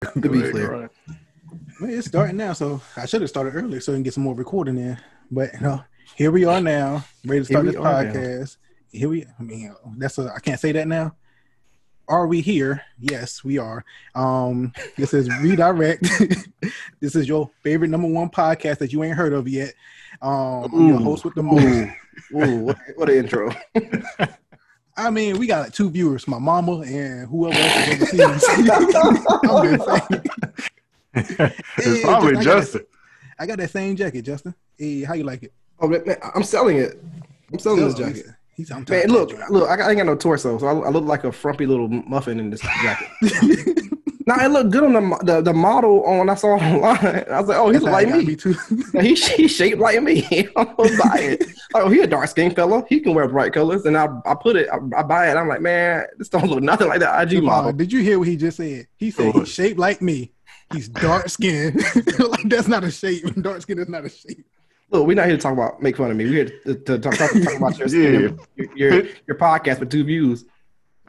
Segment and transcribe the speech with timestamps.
[0.00, 0.90] to be clear.
[1.80, 4.24] Well, it's starting now, so I should have started earlier so we can get some
[4.24, 4.98] more recording in.
[5.30, 5.82] But you know,
[6.14, 8.10] here we are now, ready to start this we are now.
[8.10, 8.56] podcast.
[8.92, 11.14] Here we, I mean, that's a, I can't say that now.
[12.08, 12.82] Are we here?
[12.98, 13.84] Yes, we are.
[14.16, 16.08] Um, this is redirect.
[17.00, 19.74] this is your favorite number one podcast that you ain't heard of yet.
[20.20, 21.62] Um, I'm your host with the most.
[21.62, 23.50] Ooh, ooh, what, what an intro.
[25.00, 28.44] I mean, we got like two viewers, my mama and whoever else is overseas.
[29.42, 30.22] I'm just saying.
[31.14, 32.86] it's Yeah, probably I got Justin.
[33.38, 34.54] I got that same jacket, Justin.
[34.76, 35.54] Hey, how you like it?
[35.78, 37.02] Oh, man, man, I'm selling it.
[37.50, 38.26] I'm selling this jacket.
[38.54, 40.90] He's, I'm Man, look, look, I, got, I ain't got no torso, so I, I
[40.90, 43.08] look like a frumpy little muffin in this jacket.
[44.36, 47.24] nah, it looked good on the, the the model on when I saw it online.
[47.30, 48.36] I was like, oh, he's That's look how like got me.
[48.36, 48.54] too.
[49.00, 50.48] he, he shaped like me.
[50.56, 51.44] I'm gonna buy it.
[51.74, 52.84] Oh, he a dark skinned fella.
[52.88, 53.84] He can wear bright colors.
[53.86, 55.36] And I, I put it, I, I buy it.
[55.36, 57.72] I'm like, man, this don't look nothing like that IG Devon, model.
[57.72, 58.86] did you hear what he just said?
[58.96, 60.32] He said he's shaped like me.
[60.72, 61.76] He's dark skinned.
[62.18, 63.24] like that's not a shape.
[63.42, 64.44] Dark skin is not a shape.
[64.90, 66.24] Look, we're not here to talk about make fun of me.
[66.24, 68.30] We're here to, to talk, talk, talk about your, Yeah.
[68.56, 70.44] your, your your podcast with two views.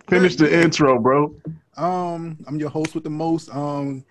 [0.09, 1.35] Finish the intro, bro.
[1.77, 3.49] Um, I'm your host with the most.
[3.53, 4.03] Um,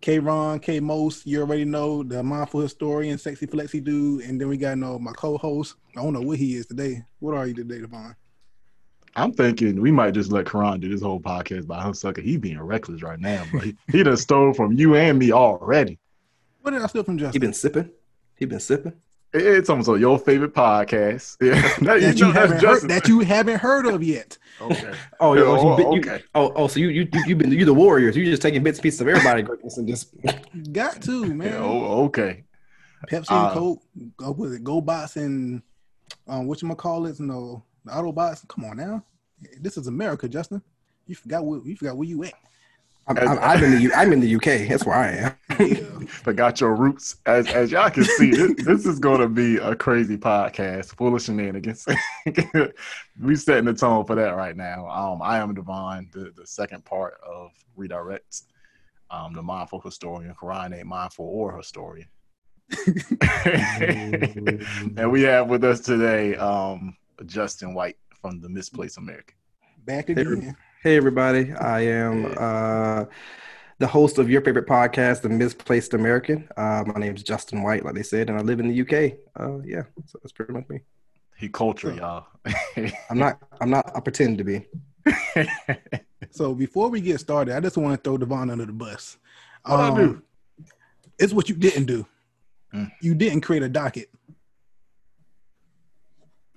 [0.00, 1.26] K Ron, K Most.
[1.26, 5.12] You already know the mindful historian, sexy flexy dude, and then we got no my
[5.12, 5.76] co-host.
[5.96, 7.04] I don't know what he is today.
[7.20, 8.16] What are you today, Devon?
[9.14, 12.14] I'm thinking we might just let Karion do this whole podcast by himself.
[12.14, 13.60] 'cause He being reckless right now, bro.
[13.60, 15.98] He, he done stole from you and me already.
[16.62, 17.32] What did I steal from Justin?
[17.32, 17.90] He been sipping.
[18.36, 18.94] He been sipping.
[19.32, 21.36] It- It's almost like your favorite podcast.
[21.40, 24.38] Yeah, that, that you know haven't heard, that you haven't heard of yet.
[24.60, 24.94] Okay.
[25.18, 26.22] Oh, yeah, Oh, you been, you- okay.
[26.36, 28.14] oh, oh, so you you you you been you the Warriors.
[28.16, 30.14] You're just taking bits and pieces of everybody greatness and just
[30.72, 31.48] Got to man.
[31.52, 32.44] Yeah, oh, okay.
[33.10, 33.82] Pepsi Uh, and Coke.
[34.16, 34.62] Go with it.
[34.62, 35.62] Go bots and
[36.28, 37.18] um, what you call it?
[37.18, 38.46] No, the Autobots.
[38.46, 39.04] Come on now.
[39.60, 40.62] This is America, Justin.
[41.08, 42.34] You forgot where you forgot where you at.
[43.06, 44.68] I'm, I'm, I'm in the U- I'm in the UK.
[44.68, 45.34] That's where I am.
[45.62, 45.84] Yeah.
[46.08, 47.16] Forgot your roots.
[47.26, 51.14] As as y'all can see, this, this is going to be a crazy podcast full
[51.14, 51.86] of shenanigans.
[53.20, 54.88] we setting the tone for that right now.
[54.88, 58.42] Um, I am Devon, the, the second part of Redirect,
[59.10, 60.34] um, the mindful historian.
[60.34, 62.08] Karion ain't mindful or historian.
[64.96, 69.36] and we have with us today um, Justin White from the Misplaced American.
[69.84, 70.56] Back again.
[70.82, 73.04] Hey everybody, I am uh,
[73.78, 76.48] the host of your favorite podcast, The Misplaced American.
[76.56, 79.16] Uh, my name is Justin White, like they said, and I live in the UK.
[79.38, 80.80] Uh, yeah, so that's pretty much me.
[81.38, 82.26] He culture, y'all.
[83.08, 83.40] I'm not.
[83.60, 83.92] I'm not.
[83.94, 84.66] I pretend to be.
[86.32, 89.18] So before we get started, I just want to throw Devon under the bus.
[89.64, 90.22] Um, What'd I do?
[91.18, 92.06] It's what you didn't do.
[92.74, 92.90] Mm.
[93.02, 94.08] You didn't create a docket.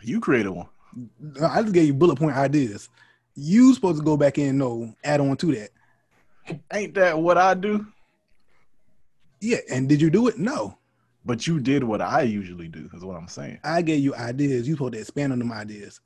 [0.01, 0.69] you created one.
[1.43, 2.89] I just gave you bullet point ideas.
[3.35, 5.69] You supposed to go back in and know, add on to that.
[6.71, 7.85] Ain't that what I do?
[9.41, 10.37] Yeah, and did you do it?
[10.37, 10.77] No.
[11.25, 13.59] But you did what I usually do, is what I'm saying.
[13.63, 14.67] I gave you ideas.
[14.67, 15.99] You supposed to expand on them ideas.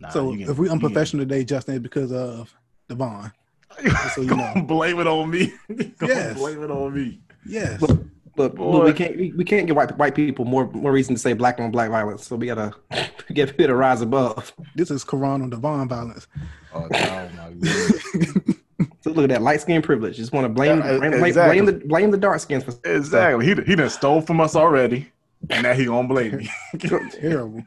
[0.00, 2.54] Nah, so you if we unprofessional today, Justin, it's because of
[2.88, 3.32] Devon.
[4.14, 4.54] so you know.
[4.66, 5.52] blame it on me.
[6.00, 6.36] Yes.
[6.36, 7.20] blame it on me.
[7.44, 7.80] Yes.
[7.80, 8.00] Look,
[8.36, 8.72] look, Boy.
[8.72, 9.16] look we can't.
[9.16, 11.90] We, we can't get white white people more more reason to say black on black
[11.90, 12.26] violence.
[12.26, 12.72] So we gotta
[13.32, 14.52] get a bit of rise above.
[14.74, 16.26] This is Karion on Devon violence.
[16.74, 18.54] Oh, my goodness.
[19.00, 20.16] So look at that light skin privilege.
[20.16, 21.60] Just want to blame Yeah, blame, blame, exactly.
[21.60, 23.46] blame the blame the dark skins for exactly.
[23.46, 25.10] He, he done stole from us already.
[25.48, 26.50] And now he gonna blame me.
[26.78, 27.62] Terrible.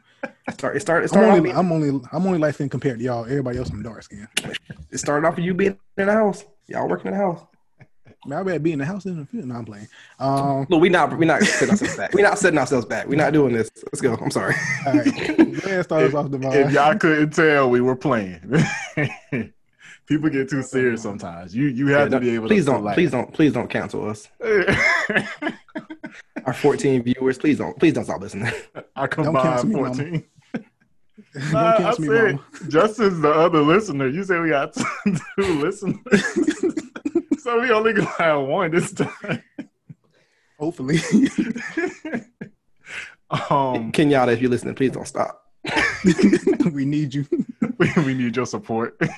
[0.52, 1.06] Start, it started.
[1.10, 3.24] It I'm only, off, I'm only I'm only light skin compared to y'all.
[3.24, 4.28] Everybody else I'm dark skin.
[4.90, 6.44] it started off with you being in the house.
[6.66, 7.40] Y'all working in the house.
[8.26, 9.46] Man, I rather be in the house in the field.
[9.46, 9.88] No, I'm playing.
[10.18, 12.12] Um, Look, we not we not setting ourselves back.
[12.12, 13.08] We not setting ourselves back.
[13.08, 13.70] We not doing this.
[13.84, 14.14] Let's go.
[14.14, 14.54] I'm sorry.
[14.86, 15.04] all right.
[15.36, 18.40] Go ahead, start us off, if y'all couldn't tell, we were playing.
[20.06, 21.54] People get too serious sometimes.
[21.54, 22.96] You you have Yeah, to be able please to don't relax.
[22.96, 24.28] please don't please don't cancel us.
[26.44, 28.52] Our 14 viewers, please don't please don't stop listening.
[28.96, 29.94] I cancel combined me, Mama.
[29.94, 30.24] 14.
[31.32, 32.44] Don't Nah, I cancel me, said mama.
[32.68, 34.08] Justin's the other listener.
[34.08, 34.74] You said we got
[35.36, 36.59] two listeners.
[37.50, 39.42] So we only gonna have one this time.
[40.58, 40.96] Hopefully.
[43.30, 45.46] um Kenyatta, if you're listening, please don't stop.
[46.72, 47.26] we need you.
[47.78, 48.96] we, we need your support.
[49.02, 49.08] All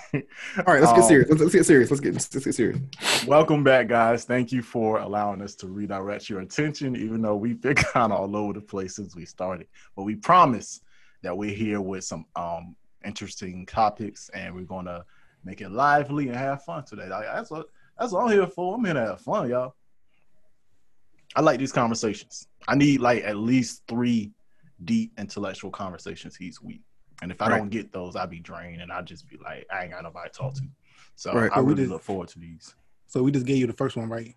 [0.67, 1.29] right, let's get Um, serious.
[1.29, 1.91] Let's, let's get serious.
[1.91, 2.81] Let's get let's get serious.
[3.27, 4.25] Welcome back, guys.
[4.25, 8.21] Thank you for allowing us to redirect your attention, even though we've been kind of
[8.21, 9.67] all over the place since we started.
[9.95, 10.81] But we promise
[11.21, 15.05] that we're here with some um, interesting topics, and we're gonna
[15.45, 17.09] make it lively and have fun today.
[17.09, 17.67] Like, that's what
[18.03, 18.75] that's what I'm here for.
[18.75, 19.75] I'm here to have fun, y'all.
[21.37, 22.49] I like these conversations.
[22.67, 24.33] I need like at least three
[24.85, 26.83] deep intellectual conversations each week.
[27.23, 27.59] And if I Right.
[27.59, 30.29] don't get those, I'd be drained and I'd just be like, I ain't got nobody
[30.31, 30.63] to talk to.
[31.15, 31.51] So Right.
[31.55, 32.75] I really did- look forward to these.
[33.07, 34.35] So we just gave you the first one, right?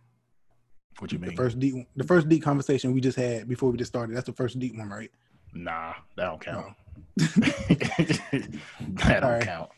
[1.00, 1.32] What you mean?
[1.32, 4.16] The first deep, the first deep conversation we just had before we just started.
[4.16, 5.10] That's the first deep one, right?
[5.54, 6.76] Nah, that don't count.
[7.18, 8.60] that
[9.00, 9.44] don't Alright.
[9.44, 9.72] count.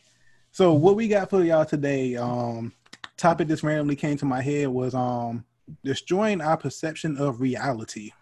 [0.52, 2.16] So what we got for y'all today?
[2.16, 2.72] Um,
[3.18, 5.44] topic just randomly came to my head was um
[5.84, 8.12] destroying our perception of reality.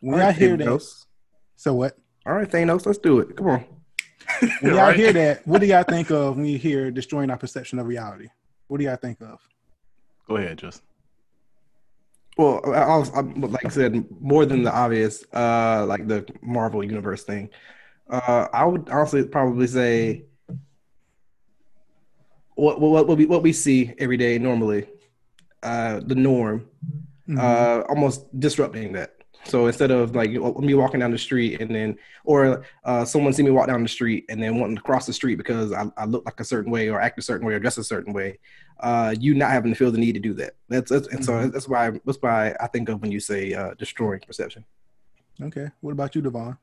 [0.00, 0.82] When All y'all right, hear that,
[1.56, 1.96] so what?
[2.26, 3.36] All right, Thanos, let's do it.
[3.36, 3.64] Come on.
[4.40, 4.96] When y'all Right?
[4.96, 8.28] hear that, what do y'all think of when you hear destroying our perception of reality?
[8.68, 9.40] What do y'all think of?
[10.28, 10.82] Go ahead, just.
[12.38, 16.26] Well, I, I was, I, like I said, more than the obvious, uh, like the
[16.42, 17.50] Marvel Universe thing.
[18.08, 20.24] Uh, I would honestly probably say
[22.54, 24.86] what what what we what we see every day normally,
[25.62, 26.68] uh, the norm,
[27.28, 27.38] Mm-hmm.
[27.38, 29.14] uh, almost disrupting that.
[29.44, 33.44] So instead of like me walking down the street and then, or uh, someone see
[33.44, 36.04] me walk down the street and then wanting to cross the street because I, I
[36.04, 38.40] look like a certain way or act a certain way or dress a certain way,
[38.80, 40.56] uh, you not having to feel the need to do that.
[40.68, 43.74] That's, that's and so that's why that's why I think of when you say uh,
[43.74, 44.64] destroying perception.
[45.40, 45.70] Okay.
[45.80, 46.58] What about you, Devon?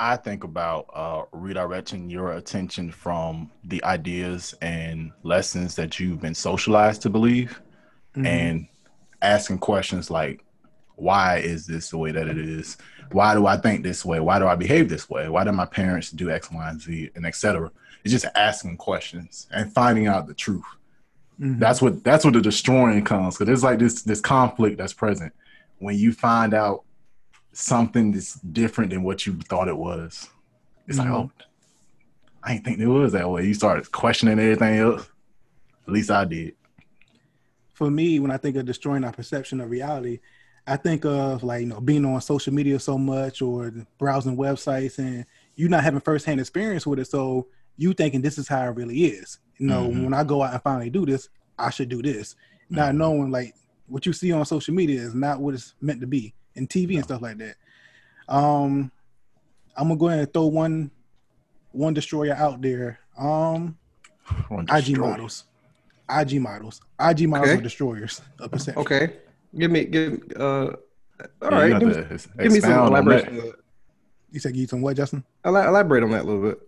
[0.00, 6.34] I think about uh, redirecting your attention from the ideas and lessons that you've been
[6.34, 7.60] socialized to believe
[8.16, 8.26] Mhm.
[8.26, 8.66] and
[9.20, 10.42] asking questions like,
[10.96, 12.78] why is this the way that it is?
[13.12, 14.20] Why do I think this way?
[14.20, 15.28] Why do I behave this way?
[15.28, 17.70] Why do my parents do X, Y, and Z, and etc.
[18.02, 20.64] It's just asking questions and finding out the truth.
[21.38, 21.58] Mhm.
[21.58, 25.32] That's what that's what the destroying comes because there's like this this conflict that's present
[25.78, 26.84] when you find out
[27.52, 30.28] something that's different than what you thought it was.
[30.86, 31.04] It's Mhm.
[31.04, 31.30] like, oh,
[32.42, 33.46] I didn't think it was that way.
[33.46, 35.08] You start questioning everything else.
[35.86, 36.54] At least I did.
[37.74, 40.20] for me, when I think of destroying our perception of reality,
[40.66, 44.98] I think of like you know being on social media so much or browsing websites
[44.98, 45.24] and
[45.56, 47.06] you not having firsthand experience with it.
[47.06, 47.46] So
[47.78, 49.38] you thinking this is how it really is.
[49.56, 50.04] You know, Mhm.
[50.04, 52.36] when I go out and finally do this, I should do this.
[52.68, 52.98] Not Mhm.
[52.98, 53.54] knowing like
[53.86, 56.94] what you see on social media is not what it's meant to be in TV
[56.96, 57.56] and stuff like that.
[58.28, 58.90] Um,
[59.76, 60.90] I'm gonna go ahead and throw one
[61.72, 62.98] one destroyer out there.
[63.18, 63.76] Um,
[64.50, 65.44] IG models.
[66.08, 66.80] IG models.
[67.00, 67.58] IG models Okay.
[67.58, 68.80] are destroyers of perception.
[68.82, 69.16] Okay,
[69.56, 70.76] give me give uh, all
[71.42, 72.18] Yeah, right, give, me- to give me
[72.60, 73.52] some expound elaboration.
[74.32, 75.24] You said give you some what, Justin?
[75.44, 76.60] Ela- Elaborate on that a little bit.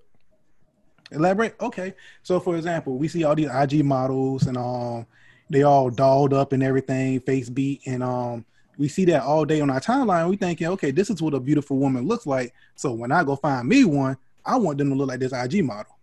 [1.12, 1.54] Elaborate.
[1.60, 1.94] Okay.
[2.22, 5.06] So for example, we see all these IG models and um
[5.50, 8.44] they all dolled up and everything, face beat, and um
[8.78, 10.28] we see that all day on our timeline.
[10.28, 12.54] We thinking, okay, this is what a beautiful woman looks like.
[12.74, 15.64] So when I go find me one, I want them to look like this IG
[15.64, 15.96] model.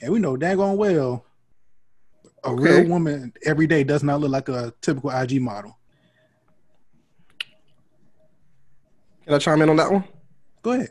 [0.00, 1.24] And we know dang on well
[2.44, 2.62] a Okay.
[2.62, 5.76] real woman every day does not look like a typical IG model.
[9.24, 10.04] Can I chime in on that one?
[10.62, 10.90] Go ahead.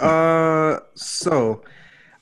[0.00, 1.62] uh, so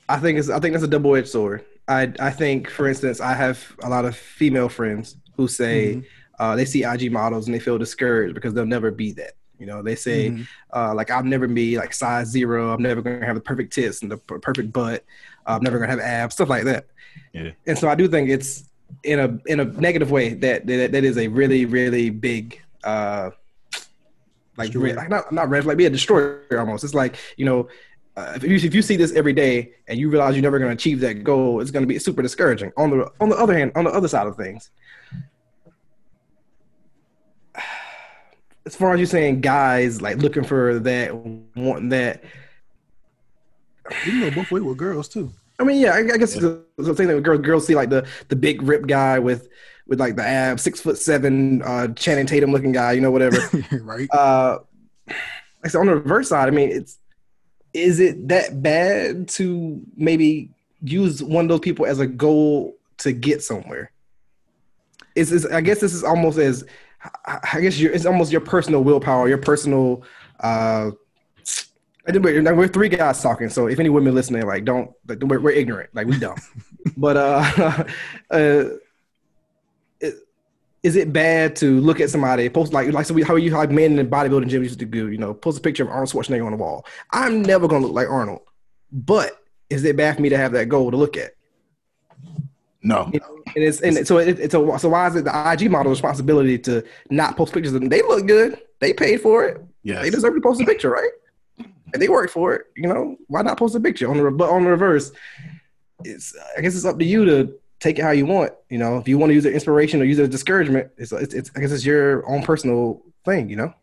[0.09, 1.63] I think it's I think that's a double edged sword.
[1.87, 6.01] I I think, for instance, I have a lot of female friends who say
[6.39, 9.33] uh, they see IG models and they feel discouraged because they'll never be that.
[9.57, 10.47] You know, they say Mhm.
[10.75, 12.73] uh, like I'll never be like size zero.
[12.73, 15.03] I'm never going to have the perfect tits and the per- perfect butt.
[15.45, 16.87] I'm never going to have abs, stuff like that.
[17.31, 17.51] Yeah.
[17.65, 18.69] And so I do think it's
[19.03, 23.29] in a in a negative way that that, that is a really really big uh
[24.57, 24.95] like Destroyer.
[24.95, 26.83] like not not red like be a destroyer almost.
[26.83, 27.67] It's like you know.
[28.17, 30.69] Uh, if, you, if you see this every day and you realize you're never going
[30.69, 32.71] to achieve that goal, it's going to be super discouraging.
[32.77, 34.69] On the on the other hand, on the other side of things,
[38.65, 41.13] as far as you're saying guys like looking for that,
[41.55, 42.23] wanting that,
[44.05, 45.31] You can go both ways with girls too.
[45.59, 47.89] I mean, yeah, I, I guess it's the the thing that girls girls see like
[47.89, 49.47] the the big rip guy with
[49.87, 53.37] with like the abs, six foot seven, uh, Channing Tatum looking guy, you know, whatever.
[53.81, 54.09] right?
[54.11, 54.59] uh,
[55.07, 55.15] like
[55.63, 56.97] I said, on the reverse side, I mean, it's
[57.73, 60.49] is it that bad to maybe
[60.81, 63.91] use one of those people as a goal to get somewhere?
[65.15, 66.65] Is is I guess this is almost as
[67.25, 70.03] I guess your it's almost your personal willpower, your personal.
[70.39, 70.91] uh
[72.07, 75.49] we're, we're three guys talking, so if any women listening, like, don't, like, we're, we're
[75.51, 76.35] ignorant, like, we dumb.
[76.97, 77.83] but uh,
[78.31, 78.63] uh,
[79.99, 80.15] it-
[80.83, 83.71] is it bad to look at somebody post like like so we, how you like
[83.71, 85.09] men in the bodybuilding gym used to do?
[85.09, 86.85] You know, post a picture of Arnold Schwarzenegger on the wall.
[87.11, 88.41] I'm never gonna look like Arnold,
[88.91, 89.31] but
[89.69, 91.34] is it bad for me to have that goal to look at?
[92.85, 93.09] No.
[93.11, 95.71] You know, and it's and so it, it's a, so why is it the IG
[95.71, 97.73] model responsibility to not post pictures?
[97.73, 97.89] of them?
[97.89, 98.61] They look good.
[98.79, 99.59] They paid for it.
[99.81, 100.03] Yes.
[100.03, 101.09] They deserve to post a picture, right?
[101.93, 102.67] And they work for it.
[102.75, 105.11] You know, why not post a picture on the but on the reverse?
[106.03, 108.53] It's I guess it's up to you to take it how you want.
[108.69, 111.11] You know, if you want to use it inspiration or use it as discouragement, it's,
[111.11, 113.49] it's, it's I guess it's your own personal thing.
[113.49, 113.73] You know,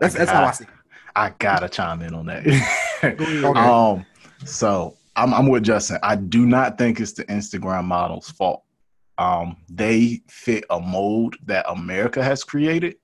[0.00, 0.64] that's that's how I see.
[0.64, 0.70] it.
[1.14, 2.46] I gotta chime in on that.
[3.04, 3.42] Okay.
[3.44, 4.04] Um,
[4.44, 5.98] so I'm I'm with Justin.
[6.02, 8.62] I do not think it's the Instagram model's fault
[9.18, 12.96] um, they fit a mold that America has created,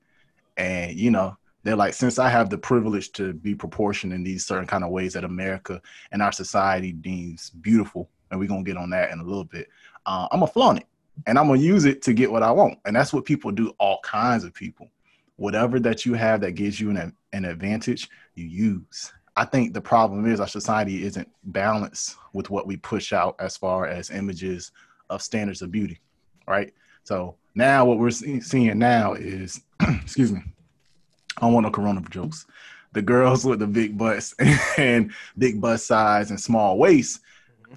[0.57, 4.47] and you know they're like since I have the privilege to be proportioned in these
[4.47, 8.77] certain kind of ways that America and our society deems beautiful, and we're gonna get
[8.77, 9.69] on that in a little bit.
[10.07, 10.87] Uh, I'm gonna flaunt it,
[11.27, 13.75] and I'm gonna use it to get what I want, and that's what people do.
[13.81, 14.89] All kinds of people,
[15.35, 19.13] whatever that you have that gives you an an advantage, you use.
[19.37, 23.57] I think the problem is our society isn't balanced with what we push out as
[23.57, 24.71] far as images
[25.11, 26.01] of standards of beauty,
[26.47, 26.73] right?
[27.03, 29.61] So now what we're see- seeing now is,
[30.03, 30.41] excuse me,
[31.39, 32.47] I don't want no corona jokes.
[32.93, 34.35] The girls with the big butts
[34.79, 37.21] and big bust size and small waist,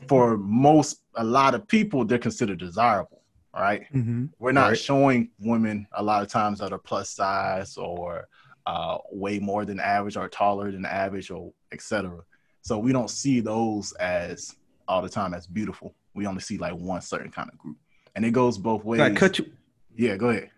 [0.07, 3.81] for most, a lot of people, they're considered desirable, right?
[3.93, 4.25] Mm-hmm.
[4.37, 4.77] We're not Right.
[4.77, 8.27] showing women a lot of times that are plus size or
[8.67, 12.19] uh, way more than average or taller than average or etc.
[12.61, 14.55] So we don't see those as
[14.89, 15.95] all the time as beautiful.
[16.13, 17.77] We only see like one certain kind of group,
[18.15, 18.99] and it goes both ways.
[18.99, 19.45] Can I cut you?
[19.95, 20.49] Yeah, go ahead.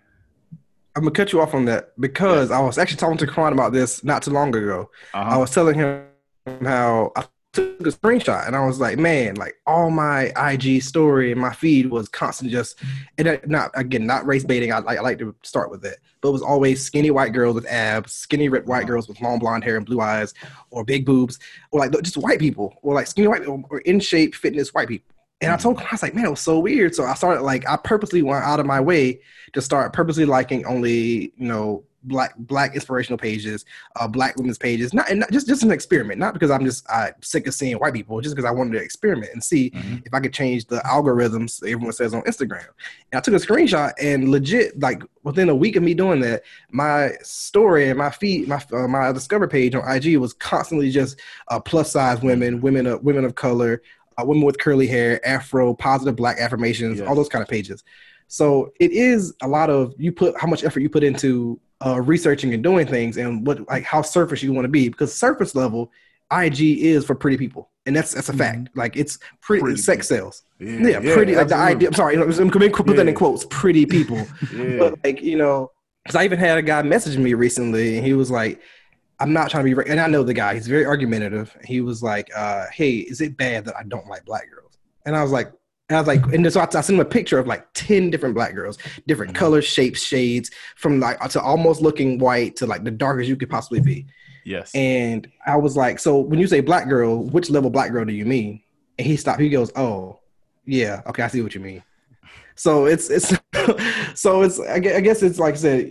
[0.95, 3.71] I'm gonna cut you off on that because I was actually talking to Karion about
[3.73, 4.89] this not too long ago.
[5.13, 5.39] I Uh-huh.
[5.39, 6.05] was telling him
[6.63, 11.31] how I took a screenshot and I was like, man, like all my IG story
[11.31, 12.79] and my feed was constant just,
[13.17, 14.71] and not again, not race baiting.
[14.71, 17.55] I, like I like to start with it, but it was always skinny white girls
[17.55, 20.33] with abs, skinny red white girls with long blonde hair and blue eyes,
[20.69, 21.39] or big boobs,
[21.71, 24.87] or like just white people, or like skinny white or, or in shape fitness white
[24.87, 25.15] people.
[25.41, 25.61] And I mm.
[25.61, 26.93] told him, I was like, man, it was so weird.
[26.93, 29.21] So I started like, I purposely went out of my way
[29.53, 33.65] to start purposely liking only, you know, black black inspirational pages,
[33.99, 34.93] uh, black women's pages.
[34.93, 36.19] Not, and not just just an experiment.
[36.19, 38.83] Not because I'm just uh, sick of seeing white people, just because I wanted to
[38.83, 40.05] experiment and see Mhm.
[40.05, 42.65] if I could change the algorithms everyone says on Instagram.
[43.11, 46.43] And I took a screenshot and legit, like within a week of me doing that,
[46.71, 51.19] my story and my feed, my uh, my discover page on IG was constantly just
[51.49, 53.81] uh, plus size women, women of women of color,
[54.17, 57.07] uh, women with curly hair, Afro, positive black affirmations, Yes.
[57.07, 57.83] all those kind of pages.
[58.27, 62.01] So it is a lot of you put how much effort you put into uh,
[62.01, 64.89] researching and doing things, and what like how surface you want to be.
[64.89, 65.91] Because surface level,
[66.31, 68.69] IG is for pretty people, and that's that's a fact.
[68.75, 70.43] Like it's pretty, Pretty sex sells.
[70.59, 71.35] Yeah, Yeah, pretty.
[71.35, 71.89] Like the idea.
[71.89, 73.45] I'm sorry, I'm going to put that in quotes.
[73.49, 74.25] Pretty people.
[74.53, 74.77] Yeah.
[74.77, 75.71] But like you know,
[76.03, 78.61] because I even had a guy message me recently, and he was like,
[79.19, 80.55] "I'm not trying to be," ra-" and I know the guy.
[80.55, 81.55] He's very argumentative.
[81.63, 85.15] He was like, uh, "Hey, is it bad that I don't like black girls?" And
[85.15, 85.51] I was like.
[85.89, 88.11] And I was like, and so I, I sent him a picture of like 10
[88.11, 88.77] different black girls,
[89.07, 89.37] different Mhm.
[89.37, 93.49] colors, shapes, shades, from like to almost looking white to like the darkest you could
[93.49, 94.05] possibly be.
[94.45, 94.73] yes.
[94.75, 98.13] And I was like, so when you say black girl, which level black girl do
[98.13, 98.61] you mean?
[98.99, 99.39] And he stopped.
[99.41, 100.19] He goes, oh,
[100.65, 101.83] yeah, okay, I see what you mean.
[102.55, 103.29] So it's it's
[104.19, 105.87] so it's I I guess it's like I said,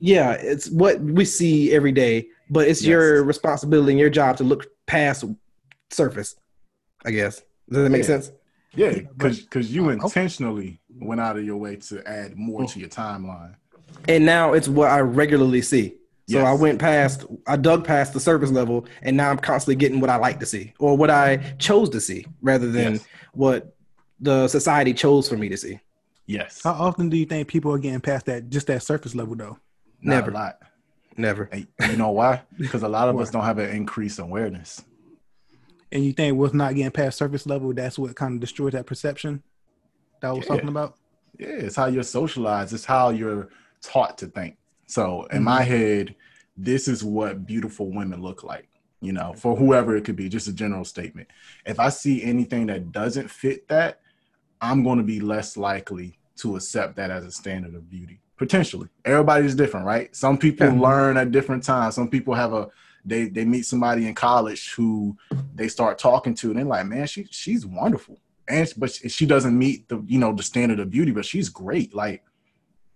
[0.00, 2.88] yeah, it's what we see every day, but it's Yes.
[2.88, 5.24] your responsibility and your job to look past
[5.90, 6.34] surface.
[7.06, 8.06] I guess does that make Yeah.
[8.06, 8.32] sense?
[8.74, 9.90] Yeah, because because you Oh.
[9.90, 12.66] intentionally went out of your way to add more oh.
[12.66, 13.54] to your timeline.
[14.08, 15.96] And now it's what I regularly see.
[16.28, 16.46] So Yes.
[16.46, 20.10] I went past, I dug past the surface level, and now I'm constantly getting what
[20.10, 23.04] I like to see or what I chose to see rather than Yes.
[23.32, 23.76] what
[24.20, 25.78] the society chose for me to see.
[26.26, 26.62] Yes.
[26.64, 29.58] How often do you think people are getting past that just that surface level though?
[30.02, 30.30] Not never.
[30.32, 30.58] a lot.
[31.16, 31.48] Never.
[31.52, 32.42] And you know why?
[32.58, 34.82] Because a lot of us don't have an increased awareness.
[35.96, 38.84] And you think what's not getting past surface level, that's what kind of destroys that
[38.84, 39.42] perception
[40.20, 40.48] that I was Yeah.
[40.48, 40.98] talking about?
[41.38, 42.74] Yeah, it's how you're socialized.
[42.74, 43.48] It's how you're
[43.80, 44.58] taught to think.
[44.86, 45.70] So in my mm-hmm.
[45.70, 46.14] head,
[46.54, 48.68] this is what beautiful women look like.
[49.00, 51.28] You know, for whoever it could be, just a general statement.
[51.64, 54.00] If I see anything that doesn't fit that,
[54.60, 58.20] I'm going to be less likely to accept that as a standard of beauty.
[58.36, 60.14] Potentially, everybody's different, right?
[60.14, 61.94] Some people learn at different times.
[61.94, 62.68] Some people have a
[63.06, 65.16] they they meet somebody in college who
[65.54, 69.58] they start talking to, and they're like, man, she she's wonderful and but she doesn't
[69.58, 71.94] meet the you know the standard of beauty, but she's great.
[71.94, 72.24] Like,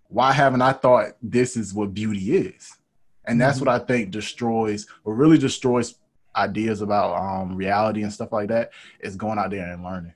[0.09, 2.77] why haven't I thought this is what beauty is?
[3.27, 5.95] And that's what I think destroys or really destroys
[6.37, 10.15] ideas about um reality and stuff like that is going out there and learning.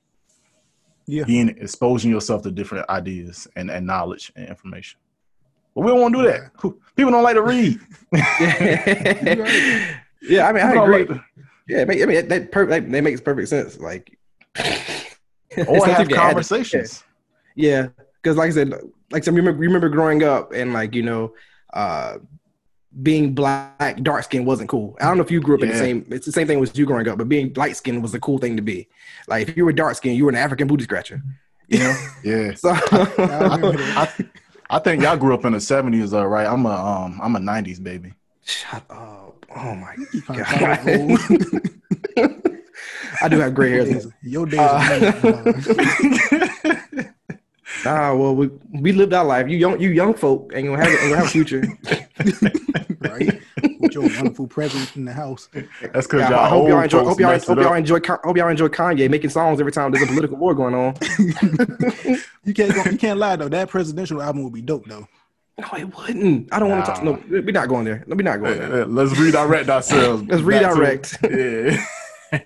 [1.07, 1.23] Yeah.
[1.23, 4.99] Being exposing yourself to different ideas and, and knowledge and information.
[5.75, 6.53] But we don't want to do that.
[6.95, 7.79] People don't like to read.
[10.21, 10.97] yeah, I mean, I People don't agree.
[10.99, 11.23] like to-
[11.67, 13.79] Yeah, I mean, I mean that, per- that, that makes perfect sense.
[13.79, 14.17] Like,
[14.57, 17.03] or have you get added- conversations.
[17.55, 17.87] Yeah,
[18.21, 18.73] because like I said,
[19.11, 21.33] like some remember remember growing up and like you know,
[21.73, 22.17] uh,
[23.01, 24.95] being black, dark skin wasn't cool.
[24.99, 26.05] I don't know if you grew up in the same.
[26.09, 28.37] It's the same thing with you growing up, but being light skin was the cool
[28.37, 28.87] thing to be.
[29.27, 31.21] Like if you were dark skin, you were an African booty scratcher.
[31.67, 32.53] You know, Yeah.
[32.55, 34.17] so I that.
[34.19, 34.25] I,
[34.69, 36.47] I think y'all grew up in the seventies, though, right?
[36.47, 38.13] I'm a um I'm a nineties baby.
[38.43, 39.45] shut up.
[39.55, 39.95] Oh my
[40.27, 40.79] god.
[43.21, 44.07] I do have gray hairs.
[44.21, 44.49] Your hair.
[44.49, 45.19] days- Your days
[46.33, 46.44] Uh,
[47.85, 48.17] are numbered.
[48.17, 48.49] Nah, well, we
[48.81, 49.47] we lived our life.
[49.49, 51.63] You young, you young folk ain't gonna have ain't gonna have a future.
[53.09, 53.41] right?
[53.79, 55.49] With your wonderful presence in the house.
[55.53, 57.03] That's because Yeah, y'all I hope y'all enjoy.
[57.03, 57.99] Hope y'all, hope y'all enjoy.
[58.23, 60.95] Hope y'all enjoy Kanye making songs every time there's a political war going on.
[62.45, 63.49] You can't go, you can't lie though.
[63.49, 65.07] That presidential album would be dope though.
[65.57, 66.53] No, it wouldn't.
[66.53, 67.03] I don't want to talk.
[67.03, 68.03] No, we're not going there.
[68.07, 68.85] We're not going there.
[68.85, 70.23] Let's redirect ourselves.
[70.27, 71.17] Let's back to- redirect.
[72.31, 72.41] yeah.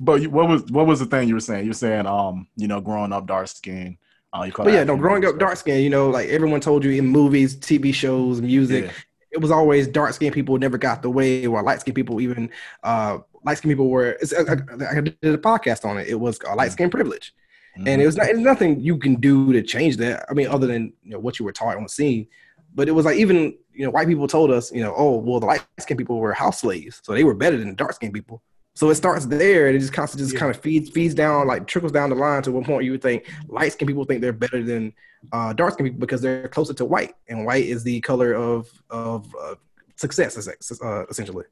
[0.00, 1.64] but what was what was the thing you were saying?
[1.66, 3.98] You're saying, um, you know, growing up dark skin.
[4.34, 6.84] Uh, you call But yeah, no, growing up dark skin, you know, like everyone told
[6.84, 8.92] you in movies, TV shows, music, Yeah.
[9.32, 12.50] it was always dark skinned people never got the way, or light skinned people even
[12.82, 14.10] uh light skinned people were.
[14.20, 16.08] It's, I, I did a podcast on it.
[16.08, 17.34] It was uh, light skin privilege,
[17.78, 17.88] Mhm.
[17.88, 20.24] and it was not, it's nothing you can do to change that.
[20.30, 22.26] I mean, other than you know what you were taught on scene.
[22.74, 25.40] But it was like even you know white people told us, you know, oh well,
[25.40, 28.14] the light skinned people were house slaves, so they were better than the dark skinned
[28.14, 28.42] people.
[28.74, 30.40] So it starts there, and it just constantly just Yeah.
[30.40, 33.02] kind of feeds feeds down, like trickles down the line to one point you would
[33.02, 34.92] think light skin people think they're better than
[35.32, 38.70] uh, dark skin people because they're closer to white, and white is the color of
[38.90, 39.54] of uh,
[39.96, 40.48] success,
[40.82, 41.44] uh, essentially.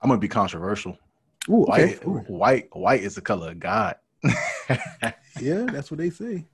[0.00, 0.96] I'm gonna be controversial.
[1.50, 1.94] Ooh, okay.
[2.04, 3.96] White, white, white is the color of God.
[5.40, 6.46] Yeah, that's what they say.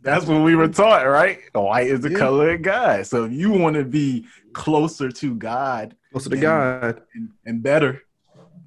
[0.00, 1.38] That's what we were taught, right?
[1.52, 2.18] White is the Yeah.
[2.18, 3.06] color of God.
[3.06, 7.02] So if you want to be closer to God Closer to And- God.
[7.14, 8.00] and, and better,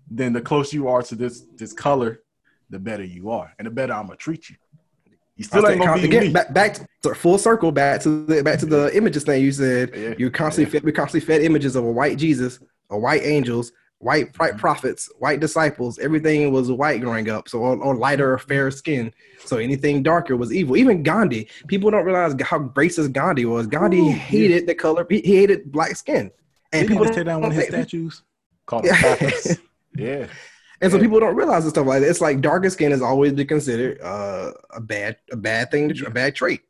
[0.10, 2.22] then the closer you are to this this color,
[2.70, 4.56] the better you are, and the better I'm gonna treat you.
[5.36, 6.34] You still ain't gonna be Again, me.
[6.34, 9.44] back, back to full circle, back to the back to the images thing.
[9.44, 12.60] You said Yeah, you constantly fed, we constantly fed images of a white Jesus,
[12.90, 14.58] a white angels, white white Mhm.
[14.58, 16.00] prophets, white disciples.
[16.00, 19.12] Everything was white growing up, so or, or lighter or fair skin.
[19.46, 20.76] So anything darker was evil.
[20.76, 23.68] Even Gandhi, people don't realize how racist Gandhi was.
[23.68, 24.14] Gandhi Ooh, yeah.
[24.14, 25.06] hated the color.
[25.08, 26.32] He, hated black skin,
[26.74, 28.24] and And people tear down one of his statues.
[28.66, 29.20] Call Yeah.
[29.96, 30.28] yeah.
[30.80, 31.04] And so Yeah.
[31.06, 32.08] people don't realize this stuff like that.
[32.10, 36.10] It's like darker skin has always been considered uh, a bad a bad thing, a
[36.12, 36.62] bad trait.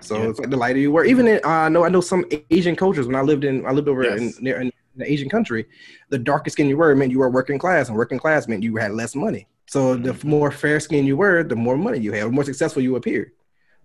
[0.00, 0.28] So Yeah.
[0.30, 1.04] it's like the lighter you were.
[1.04, 3.08] Even in uh, I know I know some Asian cultures.
[3.08, 4.20] When I lived in I lived over Yes.
[4.20, 5.66] in near in an Asian country,
[6.10, 8.76] the darker skin you were meant you were working class, and working class meant you
[8.76, 9.48] had less money.
[9.66, 10.24] So the Mhm.
[10.24, 13.32] more fair skin you were, the more money you had, the more successful you appeared.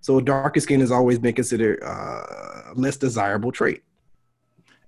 [0.02, 3.82] So darker skin has always been considered uh, less desirable trait.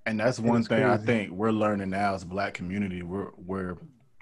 [0.05, 3.01] And that's one thing I think we're learning now as a black community.
[3.01, 3.77] We're we're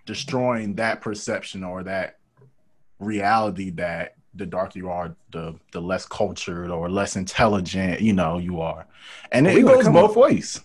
[0.06, 2.20] destroying that perception or that
[3.00, 8.38] reality that the darker you are, the the less cultured or less intelligent, you know,
[8.38, 8.86] you are.
[9.32, 10.18] And it, it goes both up.
[10.18, 10.62] ways.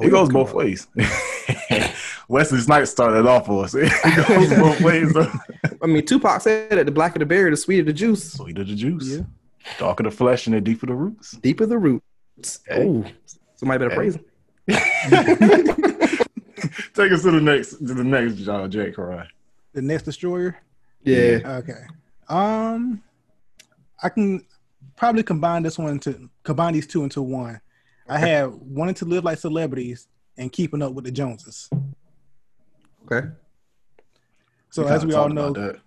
[0.00, 0.54] It goes both up.
[0.56, 0.86] ways.
[2.28, 3.74] Wesley Snipes started off for us.
[3.78, 5.14] It goes both ways.
[5.82, 8.74] I mean, Tupac said that the blacker the berry, the sweeter the juice, Sweeter the
[8.74, 9.08] juice.
[9.08, 9.22] Yeah.
[9.78, 11.32] Darker the flesh and the deeper the roots.
[11.32, 12.60] deeper the roots.
[12.66, 12.84] Hey.
[12.86, 13.04] Oh,
[13.56, 13.96] somebody better Hey.
[13.96, 14.24] praise him.
[16.94, 19.26] Take us to the next to the next uh, Jake Ryan.
[19.72, 20.56] The next destroyer.
[21.02, 21.40] Yeah.
[21.44, 21.84] Okay.
[22.28, 23.02] Um,
[24.02, 24.44] I can
[24.96, 27.60] probably combine this one to combine these two into one.
[28.08, 31.68] I have wanting to live like celebrities and keeping up with the Joneses.
[33.04, 33.28] Okay.
[34.70, 35.80] So as we all know, that.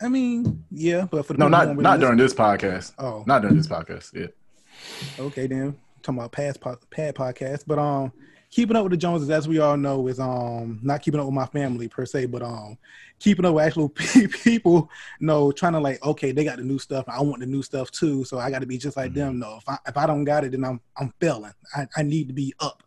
[0.00, 2.92] I mean, yeah, but for the no, not don't really during this podcast.
[2.98, 4.14] Oh, Not during this podcast.
[4.14, 5.24] Yeah.
[5.24, 5.76] okay then.
[6.08, 8.10] Talking about past po- pad podcast, but um,
[8.50, 11.34] keeping up with the Joneses, as we all know, is um not keeping up with
[11.34, 12.78] my family per se, but um
[13.18, 14.88] keeping up with actual pe- people.
[15.20, 17.04] No, trying to like, okay, they got the new stuff.
[17.08, 19.38] I want the new stuff too, so I got to be just like them.
[19.38, 21.52] No, if I if I don't got it, then I'm I'm failing.
[21.76, 22.82] I, I need to be up,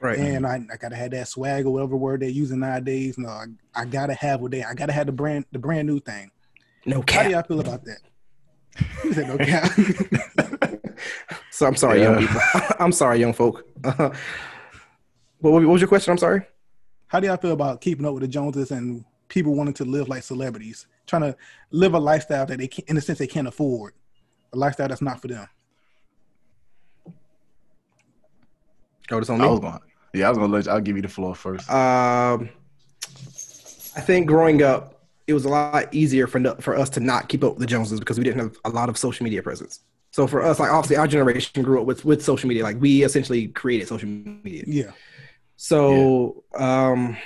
[0.00, 0.16] Right.
[0.20, 3.18] and I, I gotta have that swag or whatever word they're using nowadays.
[3.18, 4.62] No, I, I gotta have what they.
[4.62, 6.30] I gotta have the brand the brand new thing.
[6.86, 7.98] no How do y'all feel about that?
[9.02, 9.68] You said no cap.
[11.60, 12.40] So I'm sorry, young people.
[12.80, 13.66] I'm sorry, young folk.
[13.84, 14.14] Uh,
[15.40, 16.10] what, what was your question?
[16.10, 16.42] I'm sorry.
[17.08, 20.08] How do y'all feel about keeping up with the Joneses and people wanting to live
[20.08, 21.36] like celebrities, trying to
[21.70, 23.92] live a lifestyle that they can, in a sense, they can't afford,
[24.54, 25.46] a lifestyle that's not for them?
[29.10, 29.78] Oh, this on I was going.
[30.14, 30.64] Yeah, I was gonna let.
[30.64, 31.70] You, I'll give you the floor first.
[31.70, 32.48] Um,
[33.96, 37.44] I think growing up, it was a lot easier for for us to not keep
[37.44, 39.80] up with the Joneses because we didn't have a lot of social media presence.
[40.12, 42.62] So for us, like obviously our generation grew up with with social media.
[42.62, 44.64] Like we essentially created social media.
[44.66, 44.92] Yeah,
[45.56, 47.16] So um,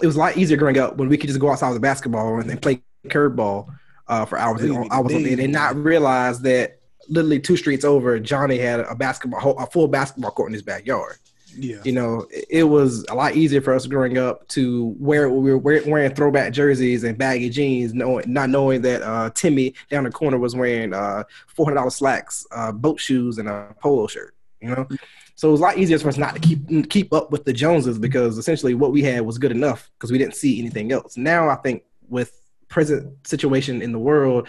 [0.00, 1.80] it was a lot easier growing up when we could just go outside with a
[1.80, 3.68] basketball and then play curveball
[4.08, 4.62] uh, for hours.
[4.62, 8.94] And hours on end and not realize that literally two streets over, Johnny had a
[8.94, 11.16] basketball, a full basketball court in his backyard.
[11.56, 15.52] Yeah, You know, it- was a lot easier for us growing up to wear we
[15.54, 20.10] were wearing throwback jerseys and baggy jeans, knowing not knowing that uh, Timmy down the
[20.10, 24.34] corner was wearing uh, four hundred dollars slacks, uh, boat shoes, and a polo shirt.
[24.60, 24.88] You know,
[25.34, 27.52] so it was a lot easier for us not to keep keep up with the
[27.52, 31.16] Joneses because essentially what we had was good enough because we didn't see anything else.
[31.16, 32.32] Now I think with
[32.68, 34.48] present situation in the world,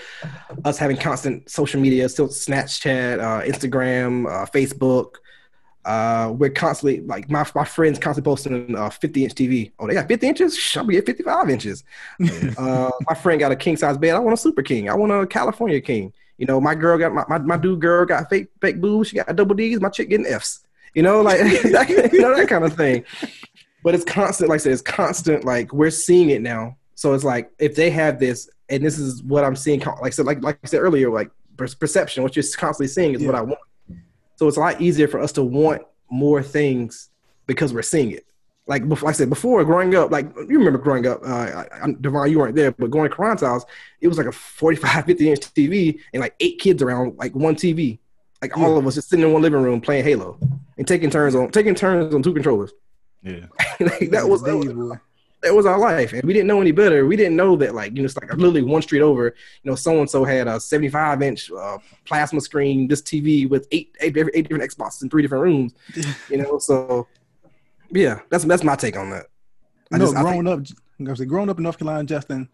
[0.64, 5.16] us having constant social media, still Snapchat, uh, Instagram, uh, Facebook,
[5.86, 9.72] uh, we're constantly like my my friends constantly posting uh 50 inch TV.
[9.80, 10.58] Oh, they got 50 inches.
[10.58, 11.84] Shh, I'm get 55 inches.
[12.58, 14.16] uh, my friend got a king size bed.
[14.16, 14.90] I want a super king.
[14.90, 16.12] I want a California king.
[16.38, 19.10] You know, my girl got my, my, my dude girl got fake fake boobs.
[19.10, 19.80] She got double D's.
[19.80, 20.66] My chick getting F's.
[20.96, 23.06] You know, like that, you know that kind of thing.
[23.84, 24.50] But it's constant.
[24.50, 25.46] Like I said, it's constant.
[25.46, 26.78] Like we're seeing it now.
[26.96, 29.82] So it's like if they have this, and this is what I'm seeing.
[29.82, 32.24] Like I said, like like I said earlier, like perception.
[32.24, 33.28] What you're constantly seeing is yeah.
[33.28, 33.60] what I want.
[34.36, 37.10] So it's a lot easier for us to want more things
[37.48, 38.26] because we're seeing it.
[38.68, 41.66] Like before, like I said before, growing up, like you remember growing up, uh,
[42.02, 43.64] Devon, you weren't there, but going to Karion's house,
[44.02, 47.56] it was like a 45, 50 inch TV and like eight kids around like one
[47.56, 48.00] TV.
[48.42, 48.64] Like yeah.
[48.64, 50.40] all of us just sitting in one living room playing Halo
[50.78, 52.74] and taking turns on taking turns on two controllers.
[53.24, 53.46] Yeah,
[53.80, 55.00] like, that was, that was
[55.46, 57.06] that was our life, and we didn't know any better.
[57.06, 59.26] We didn't know that, like, you know, it's like literally one street over.
[59.64, 63.68] You know, so and so had a 75 inch uh, plasma screen, this TV with
[63.72, 65.74] eight, eight, eight different Xboxes in three different rooms.
[66.30, 67.08] You know, so
[67.92, 69.28] yeah, that's that's my take on that.
[69.92, 72.50] I no, just, growing think, up, I was growing up in North Carolina, Justin.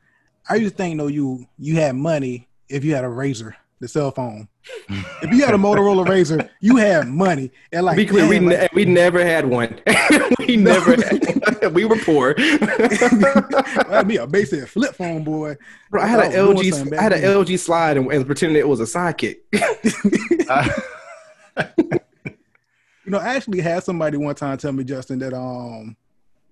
[0.49, 3.87] I used to think, though, you you had money if you had a Razr the
[3.87, 4.47] cell phone.
[4.89, 7.51] if you had a Motorola Razr, you had money.
[7.73, 9.81] And like, be clear, we, ne- we never had one.
[10.39, 11.73] we never had.
[11.73, 12.35] we were poor.
[12.37, 15.57] I'd be a basic flip phone boy.
[15.89, 16.97] Bro, I had an LG.
[16.97, 19.39] I had an LG slide and, and pretending it was a sidekick.
[23.03, 25.97] you know, I actually had somebody one time tell me, Justin, that um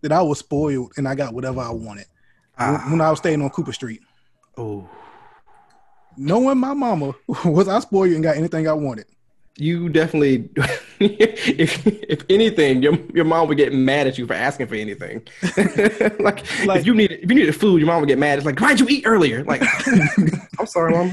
[0.02, 2.06] that I was spoiled and I got whatever I wanted
[2.58, 2.88] ah.
[2.90, 4.02] when I was staying on Cooper Street.
[4.58, 4.90] Oh
[6.18, 7.14] knowing my mama,
[7.46, 9.06] was I spoiled and got anything I wanted?
[9.58, 10.50] You definitely,
[11.00, 15.28] if if anything, your your mom would get mad at you for asking for anything.
[16.20, 16.20] like,
[16.66, 18.38] like, if you need if you needed food, your mom would get mad.
[18.38, 19.44] It's like, why'd you eat earlier?
[19.44, 19.62] Like,
[20.60, 21.10] I'm sorry, mom.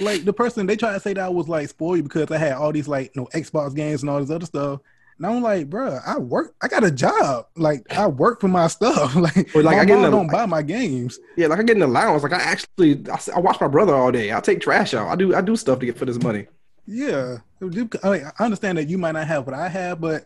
[0.00, 2.54] like the person they tried to say that I was like spoiled because I had
[2.54, 4.80] all these like you know Xbox games and all this other stuff.
[5.20, 6.54] And I'm like, bro, I work.
[6.62, 7.46] I got a job.
[7.54, 9.14] Like I work for my stuff.
[9.16, 11.18] like, like I get an, don't buy my games.
[11.36, 12.22] Yeah, like I get an allowance.
[12.22, 14.32] Like I actually, I, I watch my brother all day.
[14.32, 15.08] I take trash out.
[15.08, 16.46] I do, I do stuff to get for this money.
[16.86, 17.36] Yeah,
[18.02, 20.24] I understand that you might not have what I have, but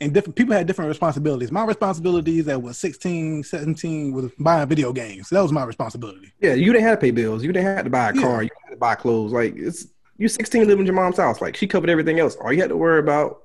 [0.00, 1.50] and different people had different responsibilities.
[1.50, 5.28] My responsibilities at was 16, 17 was buying video games.
[5.30, 6.32] That was my responsibility.
[6.40, 7.42] Yeah, you didn't have to pay bills.
[7.42, 8.42] You didn't have to buy a car.
[8.42, 8.48] Yeah.
[8.48, 9.32] You had to buy clothes.
[9.32, 11.40] Like it's you 16 living in your mom's house.
[11.40, 12.36] Like she covered everything else.
[12.36, 13.42] All you had to worry about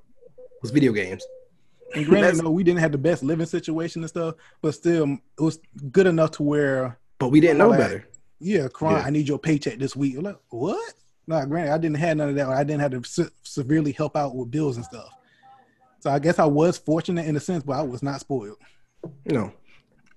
[0.62, 1.26] was video games.
[1.94, 5.42] And granted, no, we didn't have the best living situation and stuff, but still, it
[5.42, 5.60] was
[5.92, 6.98] good enough to where.
[7.18, 8.08] But we didn't know like, better.
[8.40, 8.98] Yeah, crying.
[8.98, 9.04] Yeah.
[9.04, 10.18] I need your paycheck this week.
[10.18, 10.94] I'm like, what?
[11.28, 12.48] No, granted, I didn't have none of that.
[12.48, 15.10] I didn't have to se- severely help out with bills and stuff.
[16.00, 18.58] So I guess I was fortunate in a sense, but I was not spoiled.
[19.26, 19.54] No,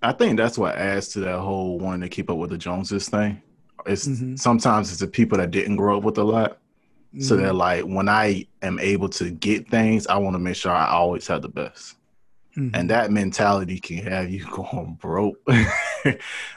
[0.03, 3.09] I think that's what adds to that whole wanting to keep up with the Joneses
[3.09, 3.43] thing.
[3.85, 4.37] It's mm-hmm.
[4.37, 6.59] sometimes it's the people that didn't grow up with a lot
[7.15, 7.23] Mm-hmm.
[7.23, 10.73] So that like when I am able to get things, I want to make sure
[10.73, 11.95] I always have the best.
[12.57, 12.75] Mm-hmm.
[12.75, 15.39] And that mentality can have you going broke.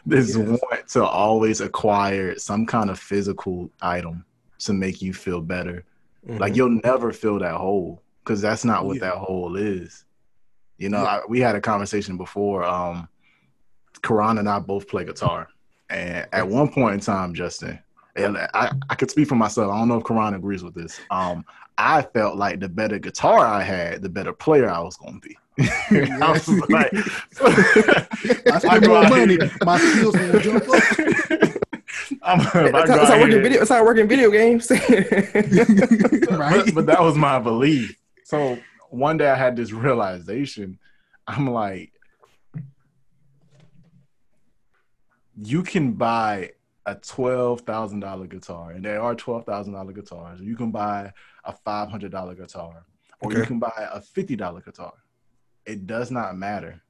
[0.05, 0.35] this yes.
[0.35, 4.25] want to always acquire some kind of physical item
[4.59, 5.85] to make you feel better.
[6.27, 6.39] Mm-hmm.
[6.39, 9.01] Like you'll never fill that hole because that's not what yeah.
[9.01, 10.05] that hole is.
[10.79, 11.19] You know, yeah.
[11.19, 12.63] I, we had a conversation before.
[12.63, 13.07] Um,
[14.01, 15.47] Karion and I both play guitar,
[15.89, 17.79] and at one point in time, Justin,
[18.17, 19.71] and I, I could speak for myself.
[19.71, 20.99] I don't know if Karion agrees with this.
[21.11, 21.45] Um,
[21.77, 25.27] I felt like the better guitar I had, the better player I was going to
[25.27, 25.37] be.
[25.59, 26.91] I was like,
[28.51, 30.83] I spend more money, my skills will jump up.
[32.23, 32.39] I'm,
[32.71, 34.69] that's, how, how working video, that's how I work in video games.
[34.69, 36.65] right?
[36.65, 37.97] But, but that was my belief.
[38.23, 38.57] So
[38.89, 40.79] one day I had this realization.
[41.27, 41.91] I'm like,
[45.37, 46.51] you can buy
[46.87, 50.41] a twelve thousand dollar guitar, and there are twelve thousand dollar guitars.
[50.41, 51.11] You can buy
[51.43, 52.85] a five hundred dollar guitar,
[53.21, 53.39] or okay.
[53.39, 54.93] you can buy a fifty dollar guitar.
[55.65, 56.81] It does not matter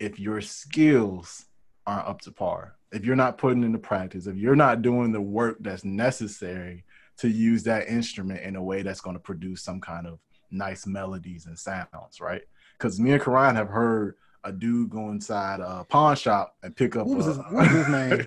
[0.00, 1.46] if your skills
[1.86, 2.74] aren't up to par.
[2.92, 6.84] If you're not putting into practice, if you're not doing the work that's necessary
[7.18, 10.18] to use that instrument in a way that's going to produce some kind of
[10.50, 12.42] nice melodies and sounds, right?
[12.76, 16.96] Because me and Karion have heard a dude go inside a pawn shop and pick
[16.96, 17.06] up.
[17.06, 18.26] What was, a, his, what was his name?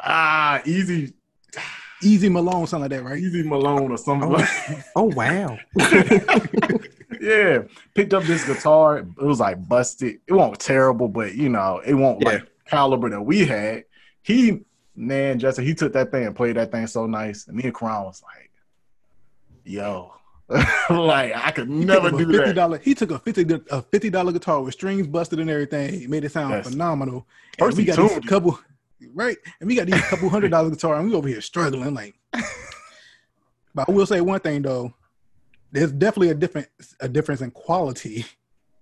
[0.00, 1.14] Ah, easy.
[2.02, 3.18] Easy Malone, something like that, right?
[3.18, 4.28] Easy Malone or something.
[4.28, 4.48] Oh, like
[4.96, 5.58] oh wow.
[7.20, 7.62] yeah,
[7.94, 8.98] picked up this guitar.
[8.98, 10.20] It was like busted.
[10.26, 12.28] It wasn't terrible, but you know, it won't yeah.
[12.28, 13.84] like caliber that we had.
[14.22, 14.60] He
[14.94, 17.46] man, Justin, he took that thing and played that thing so nice.
[17.46, 18.50] And me and Karion was like,
[19.64, 20.12] yo.
[20.90, 22.82] like I could he never do $50, that.
[22.82, 25.98] He took a fifty a fifty dollar guitar with strings busted and everything.
[25.98, 26.68] He made it sound yes.
[26.68, 27.26] phenomenal.
[27.58, 28.56] First, we got a couple.
[29.14, 29.36] Right?
[29.60, 31.94] And we got these couple hundred dollar guitar, and we over here struggling.
[31.94, 32.14] Like,
[33.74, 34.94] but I will say one thing though,
[35.72, 36.68] there's definitely a different
[37.00, 38.24] a difference in quality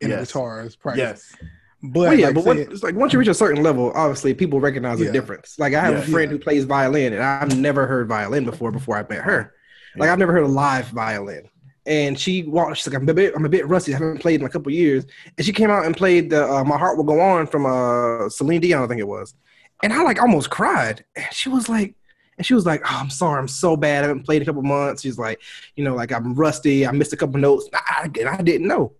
[0.00, 0.20] in Yes.
[0.20, 0.96] the guitar's price.
[0.98, 1.34] Yes.
[1.82, 4.34] but, Well, yeah, like but when, it's like once you reach a certain level, obviously
[4.34, 5.06] people recognize Yeah.
[5.06, 5.58] the difference.
[5.58, 6.00] Like I have Yeah.
[6.00, 6.36] a friend Yeah.
[6.38, 8.70] who plays violin, and I've never heard violin before.
[8.70, 9.52] Before I met her,
[9.96, 10.10] like.
[10.10, 11.48] I've never heard a live violin.
[11.86, 12.78] And she walked.
[12.78, 13.92] She's like, I'm a bit, I'm a bit rusty.
[13.94, 15.04] I haven't played in a couple years.
[15.36, 18.30] And she came out and played the uh, "My Heart Will Go On" from uh,
[18.30, 19.34] Celine Dion, I think it was.
[19.82, 21.04] And I like almost cried.
[21.16, 21.94] And she was like,
[22.36, 24.02] and she was like, "Oh, I'm sorry, I'm so bad.
[24.04, 25.40] I haven't played in a couple months." She's like,
[25.76, 26.86] you know, like I'm rusty.
[26.86, 27.68] I missed a couple notes.
[27.72, 28.92] I, I, I didn't know.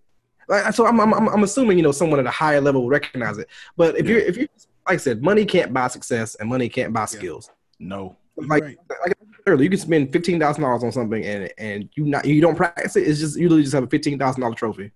[0.47, 3.37] Like, so I'm, I'm, I'm assuming you know someone at a higher level will recognize
[3.37, 3.49] it.
[3.75, 4.11] But if Yeah.
[4.11, 4.47] you're if you
[4.87, 7.49] like I said, money can't buy success, and money can't buy skills.
[7.79, 8.15] No.
[8.37, 8.77] Like, Right.
[9.05, 9.13] like
[9.47, 12.55] earlier, you can spend fifteen thousand dollars on something, and and you not you don't
[12.55, 13.07] practice it.
[13.07, 14.91] It's just you literally just have a fifteen thousand dollar trophy.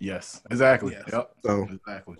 [0.00, 0.40] Yes.
[0.50, 0.92] Exactly.
[0.92, 1.04] Yes.
[1.12, 1.30] Yep.
[1.44, 2.16] So Exactly.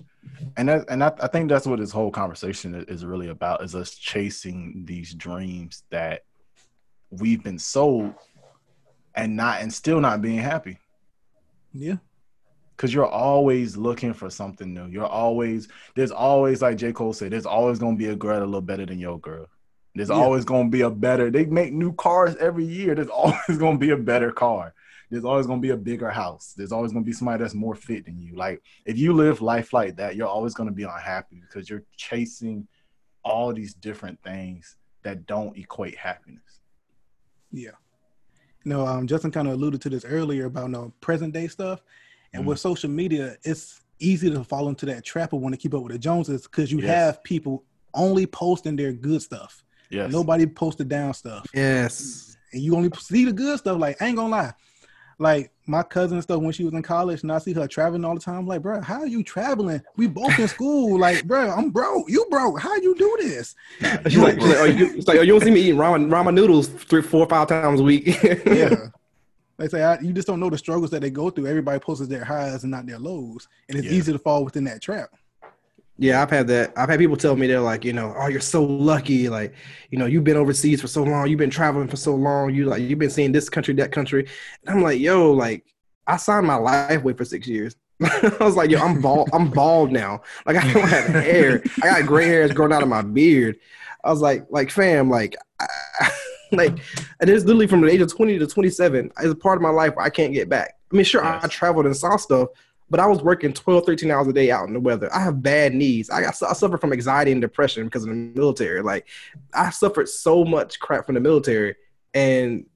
[0.56, 3.74] And that, and I, I think that's what this whole conversation is, really about is
[3.74, 6.22] us chasing these dreams that
[7.10, 8.14] we've been sold
[9.14, 10.78] and not and still not being happy.
[11.72, 11.96] yeah,
[12.76, 14.86] Cause you're always looking for something new.
[14.86, 16.92] You're always there's always like J.
[16.92, 19.46] Cole said, there's always gonna be a girl a little better than your girl.
[19.94, 20.16] There's Yeah.
[20.16, 21.30] always gonna be a better.
[21.30, 22.94] They make new cars every year.
[22.94, 24.74] There's always gonna be a better car.
[25.12, 26.54] There's always gonna be a bigger house.
[26.56, 28.34] There's always gonna be somebody that's more fit than you.
[28.34, 32.66] Like if you live life like that, you're always gonna be unhappy because you're chasing
[33.22, 36.60] all these different things that don't equate happiness.
[37.52, 37.72] yeah.
[38.64, 41.82] No, um, Justin kind of alluded to this earlier about no present day stuff,
[42.32, 42.46] and Mhm.
[42.46, 45.82] with social media, it's easy to fall into that trap of want to keep up
[45.82, 46.88] with the Joneses because you Yes.
[46.88, 49.62] have people only posting their good stuff.
[49.90, 50.10] Yes.
[50.10, 51.44] Nobody posted down stuff.
[51.52, 53.78] yes, and you only see the good stuff.
[53.78, 54.54] Like I ain't gonna lie,
[55.22, 58.04] like my cousin and stuff when she was in college, and I see her traveling
[58.04, 58.36] all the time.
[58.40, 59.80] I'm like, bro, how are you traveling?
[59.96, 60.98] We both in school.
[61.06, 62.10] like, bro, I'm broke.
[62.10, 62.58] You broke.
[62.60, 63.54] How you do this?
[63.78, 66.08] she's like, she's like, oh, you, it's like, oh, you don't see me eating ramen
[66.08, 68.06] ramen noodles three, four, five times a week.
[68.22, 68.74] Yeah.
[69.58, 71.46] They say I, you just don't know the struggles that they go through.
[71.46, 73.92] Everybody posts their highs and not their lows, and it's Yeah.
[73.92, 75.10] easy to fall within that trap.
[76.02, 76.72] Yeah, I've had that.
[76.76, 79.28] I've had people tell me they're like, you know, oh, you're so lucky.
[79.28, 79.54] Like,
[79.90, 81.28] you know, you've been overseas for so long.
[81.28, 82.52] You've been traveling for so long.
[82.52, 84.26] You like, you've been seeing this country, that country.
[84.66, 85.64] And I'm like, yo, like,
[86.08, 87.76] I signed my life away for six years.
[88.02, 89.30] I was like, yo, I'm bald.
[89.32, 90.22] I'm bald now.
[90.44, 91.62] Like, I don't have hair.
[91.84, 93.60] I got gray hairs growing out of my beard.
[94.02, 95.68] I was like, like, fam, like, I,
[96.50, 96.78] like,
[97.20, 99.70] and it's literally from the age of 20 to 27 is a part of my
[99.70, 100.78] life where I can't get back.
[100.92, 102.48] I mean, sure, I, I traveled and saw stuff,
[102.92, 105.08] but I was working 12, 13 hours a day out in the weather.
[105.14, 106.10] I have bad knees.
[106.10, 108.82] I got I suffer from anxiety and depression because of the military.
[108.82, 109.08] Like
[109.54, 111.74] I suffered so much crap from the military,
[112.12, 112.66] and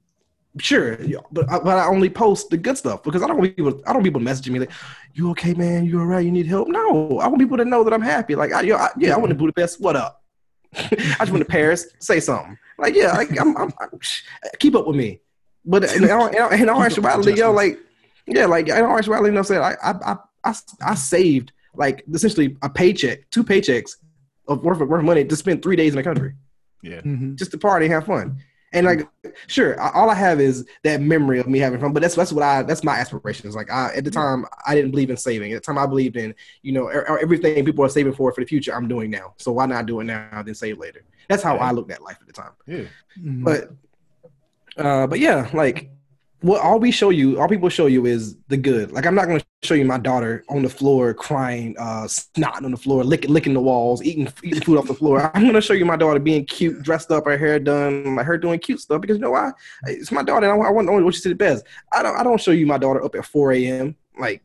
[0.59, 0.97] sure,
[1.31, 3.79] but I, but I only post the good stuff because I don't want people.
[3.85, 4.71] I don't want people messaging me like,
[5.13, 5.85] "You okay, man?
[5.85, 6.25] You all right?
[6.25, 8.33] You need help?" No, I want people to know that I'm happy.
[8.33, 9.79] Like, I, yo, I, yeah, I went to Budapest.
[9.79, 10.23] What up?
[10.73, 10.87] I
[11.19, 11.85] just went to Paris.
[11.99, 12.57] Say something.
[12.79, 13.99] Like, yeah, like, I'm, I'm, I'm,
[14.57, 15.21] keep up with me.
[15.63, 17.77] But in, all- in, all- in all Keep up with actuality, yo, like,
[18.27, 20.17] yeah, like in all actuality, you know, what I'm saying, I, I, I,
[20.51, 20.53] I,
[20.91, 23.91] I saved like essentially a paycheck, two paychecks
[24.47, 26.33] of worth of worth of money to spend three days in the country
[26.81, 27.01] Yeah.
[27.01, 27.35] Mhm.
[27.35, 28.37] just to party and have fun.
[28.73, 29.07] And like,
[29.47, 31.93] sure, all I have is that memory of me having fun.
[31.93, 33.55] But that's that's what I that's my aspirations.
[33.55, 35.53] Like, I at the time I didn't believe in saving.
[35.53, 38.47] At the time I believed in you know everything people are saving for for the
[38.47, 38.75] future.
[38.75, 39.35] I'm doing now.
[39.37, 41.01] So why not do it now then save later?
[41.29, 41.63] That's how Yeah.
[41.63, 42.51] I looked at life at the time.
[42.65, 42.83] Yeah.
[43.19, 43.43] Mhm.
[43.45, 43.71] But
[44.77, 45.89] uh, but yeah, like
[46.41, 48.91] what all we show you, all people show you is the good.
[48.91, 52.71] Like I'm not gonna show you my daughter on the floor crying, uh, snotting on
[52.71, 55.31] the floor, licking licking the walls, eating eating food off the floor.
[55.35, 58.37] I'm gonna show you my daughter being cute, dressed up, her hair done, like her
[58.37, 59.51] doing cute stuff because you know why?
[59.87, 60.49] It's my daughter.
[60.49, 61.65] And I, I want what she did best.
[61.91, 63.95] I don't I don't show you my daughter up at 4 a.m.
[64.19, 64.43] like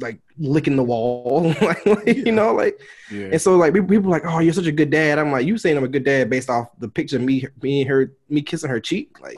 [0.00, 3.30] like licking the wall, like, like, you know, like Yeah.
[3.32, 5.18] and so like people like, oh, you're such a good dad.
[5.18, 7.82] I'm like, you saying I'm a good dad based off the picture of me, me
[7.82, 9.20] and her, me kissing her cheek.
[9.20, 9.36] Like,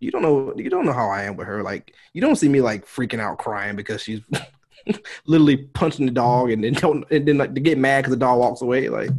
[0.00, 1.62] you don't know, you don't know how I am with her.
[1.62, 4.20] Like, you don't see me like freaking out crying because she's
[5.26, 8.18] literally punching the dog and then don't, and then like to get mad because the
[8.18, 8.88] dog walks away.
[8.88, 9.10] Like,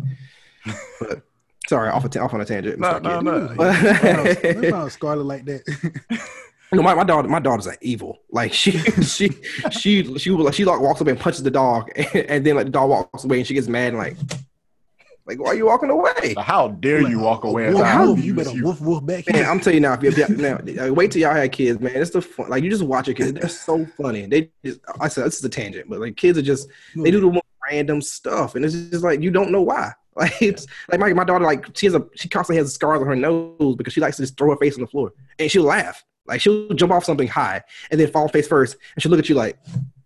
[1.00, 1.22] but
[1.67, 2.80] sorry, off a ta- off on a tangent.
[2.80, 3.04] No, Mr.
[3.04, 3.24] no, Kid.
[3.26, 3.56] no.
[3.56, 3.82] But-
[4.62, 6.20] That sounds scarlet like that.
[6.74, 8.20] No, my, my daughter, my daughter's like evil.
[8.32, 9.30] Like she, she,
[9.72, 12.63] she, she, will- she like walks up and punches the dog, and, and then like
[12.67, 14.15] the dog walks away, and she gets mad and like,
[15.32, 16.36] like why are you walking away?
[16.38, 17.67] How dare you walk away?
[17.67, 19.46] as Woof, I woof, abuse you better woof woof back Man, here.
[19.46, 21.96] I'm telling you now, if you now wait till y'all have kids, man.
[21.96, 22.50] It's the fun.
[22.50, 24.26] Like you just watch your kids; they're so funny.
[24.26, 27.20] They, just, I said this is a tangent, but like kids are just they do
[27.20, 27.28] hmm.
[27.28, 29.94] the most random stuff, and it's just like you don't know why.
[30.13, 33.08] Like it's like my, my daughter, like she has a she constantly has scars on
[33.08, 35.63] her nose because she likes to just throw her face on the floor, and she'll
[35.63, 36.04] laugh.
[36.28, 39.30] Like she'll jump off something high and then fall face first, and she'll look at
[39.30, 40.01] you like, she a real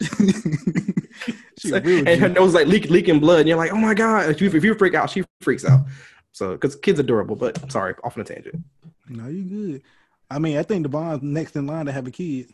[1.64, 2.34] and her G.
[2.34, 4.30] nose like leak, leaking blood, and you're like, oh my god!
[4.30, 5.86] If you, if you freak out, she freaks out.
[6.32, 8.62] So because kids adorable, but sorry, off on a tangent.
[9.08, 9.82] No, you good.
[10.30, 12.48] I mean, I think Devon's next in line to have a kid.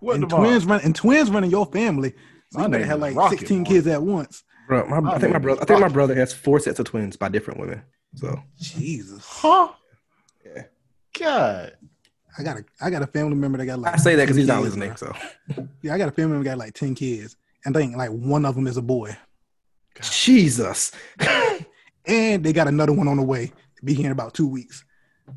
[0.00, 0.38] What and Devon?
[0.46, 2.14] twins run and twins running your family.
[2.50, 3.70] So My you better have like Rocket, 16 boy.
[3.70, 4.44] kids at once.
[4.68, 6.86] Bro, my, My I think my brother, I think my brother has four sets of
[6.86, 7.82] twins by different women.
[8.14, 9.24] So Jesus.
[9.24, 9.72] Huh?
[10.44, 10.62] Yeah.
[11.18, 11.72] God.
[12.38, 14.36] I got a I got a family member that got like I say that because
[14.36, 14.96] he's not kids, listening.
[14.96, 15.12] So
[15.82, 17.36] Yeah, I got a family member that got like 10 kids.
[17.64, 19.16] And I think like one of them is a boy.
[20.02, 20.90] Jesus,
[22.06, 24.84] And they got another one on the way to be here in about two weeks.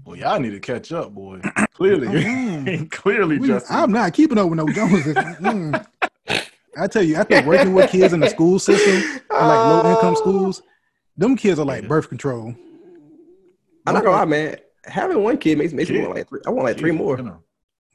[0.06, 1.42] Well, y'all need to catch up, boy.
[1.74, 2.90] Clearly, Mm.
[2.92, 3.76] clearly, We- Justin.
[3.76, 5.14] I'm not keeping up with no Joneses.
[5.14, 5.86] Mm.
[6.78, 10.16] I tell you, after working with kids in the school system, in like low income
[10.16, 10.62] schools,
[11.18, 11.88] them kids are like Yeah.
[11.90, 12.56] birth control.
[13.86, 14.58] I'm not gonna lie, man.
[14.86, 17.18] Having one kid makes, makes me want like three, I want like three more.
[17.18, 17.42] you know.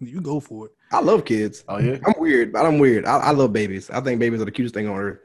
[0.00, 0.72] You go for it.
[0.92, 1.62] I love kids.
[1.68, 1.98] Oh yeah.
[2.06, 3.04] I'm weird, but I'm weird.
[3.04, 3.90] I, I love babies.
[3.90, 5.18] I think babies are the cutest thing on earth.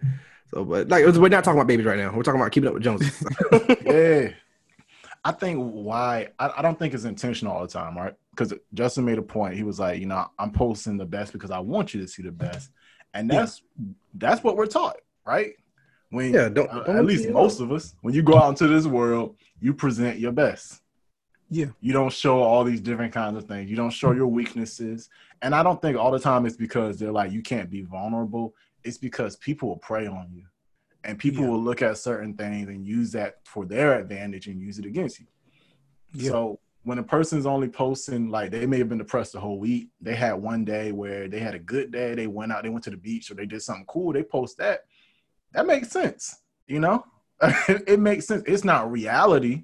[0.53, 2.13] So, but like we're not talking about babies right now.
[2.13, 3.25] We're talking about keeping up with Joneses.
[3.85, 4.29] yeah.
[5.23, 8.13] I think why I, I don't think it's intentional all the time, right?
[8.31, 9.55] Because Justin made a point.
[9.55, 12.21] He was like, you know, I'm posting the best because I want you to see
[12.21, 12.69] the best,
[13.13, 13.39] and Yeah.
[13.39, 13.63] that's
[14.13, 15.53] that's what we're taught, right?
[16.09, 18.49] When Yeah, don't- uh, don't at least you most of us, when you go out
[18.49, 20.81] into this world, you present your best.
[21.55, 21.67] Yeah.
[21.79, 23.69] You don't show all these different kinds of things.
[23.69, 25.09] You don't show your weaknesses,
[25.41, 28.53] and I don't think all the time it's because they're like you can't be vulnerable.
[28.83, 30.43] It's because people will prey on you,
[31.05, 31.51] and people Yeah.
[31.51, 35.21] will look at certain things and use that for their advantage and use it against
[35.21, 35.27] you.
[36.13, 36.31] Yeah.
[36.31, 39.87] So when a person's only posting, like they may have been depressed the whole week,
[40.01, 42.83] they had one day where they had a good day, they went out, they went
[42.83, 44.81] to the beach, or they did something cool, they post that.
[45.53, 46.35] That makes sense,
[46.67, 47.05] you know?
[47.87, 48.43] it makes sense.
[48.45, 49.63] It's not reality,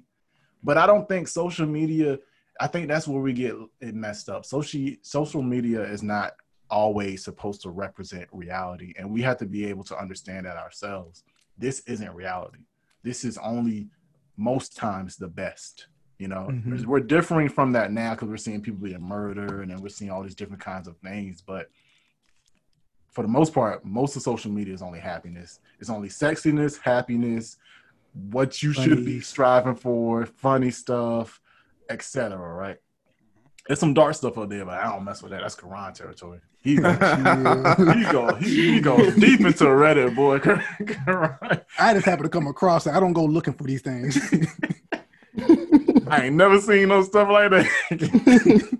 [0.62, 2.18] but I don't think social media,
[2.60, 4.44] I think that's where we get it messed up.
[4.44, 6.34] Social social media is not
[6.70, 11.24] always supposed to represent reality, and we have to be able to understand that ourselves.
[11.58, 12.60] This isn't reality.
[13.02, 13.88] This is only
[14.36, 15.88] most times the best.
[16.18, 16.86] You know, Mhm.
[16.86, 20.10] we're differing from that now because we're seeing people being murdered and then we're seeing
[20.10, 21.42] all these different kinds of things.
[21.42, 21.68] But
[23.10, 25.58] for the most part, most of social media is only happiness.
[25.80, 27.56] It's only sexiness, happiness,
[28.12, 31.40] what you should be striving for, funny stuff,
[31.88, 32.38] etc.
[32.38, 32.78] Right?
[33.66, 35.40] There's some dark stuff up there, but I don't mess with that.
[35.42, 36.40] That's Karion territory.
[36.62, 36.96] He goes,
[37.96, 40.38] he goes, he, he goes deep into Reddit, boy.
[41.78, 42.92] I just happen to come across it.
[42.92, 44.16] I don't go looking for these things.
[46.08, 48.78] I ain't never seen no stuff like that.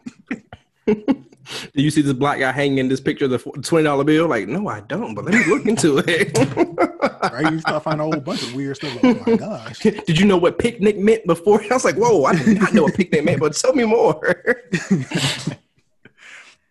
[1.74, 4.28] Do you see this black guy hanging this picture of the twenty dollar bill?
[4.28, 5.14] Like, no, I don't.
[5.14, 6.36] But let me look into it.
[7.32, 7.52] right?
[7.52, 9.02] You start finding a whole bunch of weird stuff.
[9.02, 9.78] Like, oh my gosh.
[9.80, 11.62] Did you know what picnic meant before?
[11.62, 14.20] I was like, whoa, I did not know what picnic meant, but tell me more.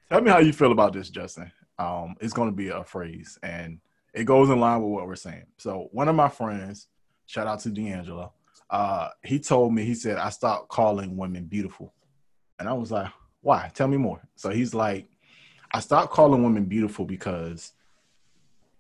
[0.10, 1.52] Tell me how you feel about this, Justin.
[1.80, 3.80] Um, it's going to be a phrase, and
[4.14, 5.46] it goes in line with what we're saying.
[5.58, 6.88] So, one of my friends,
[7.26, 8.34] shout out to D'Angelo,
[8.70, 11.94] uh, he told me, he said, I stopped calling women beautiful.
[12.60, 13.08] And I was like,
[13.42, 13.72] why?
[13.74, 14.22] Tell me more.
[14.36, 15.08] So, he's like,
[15.74, 17.74] I stopped calling women beautiful because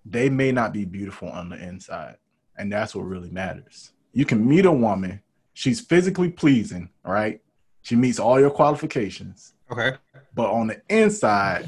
[0.05, 2.17] they may not be beautiful on the inside.
[2.57, 3.91] And that's what really matters.
[4.13, 5.21] You can meet a woman,
[5.53, 7.41] she's physically pleasing, right?
[7.81, 9.97] She meets all your qualifications okay.
[10.33, 11.67] but on the inside,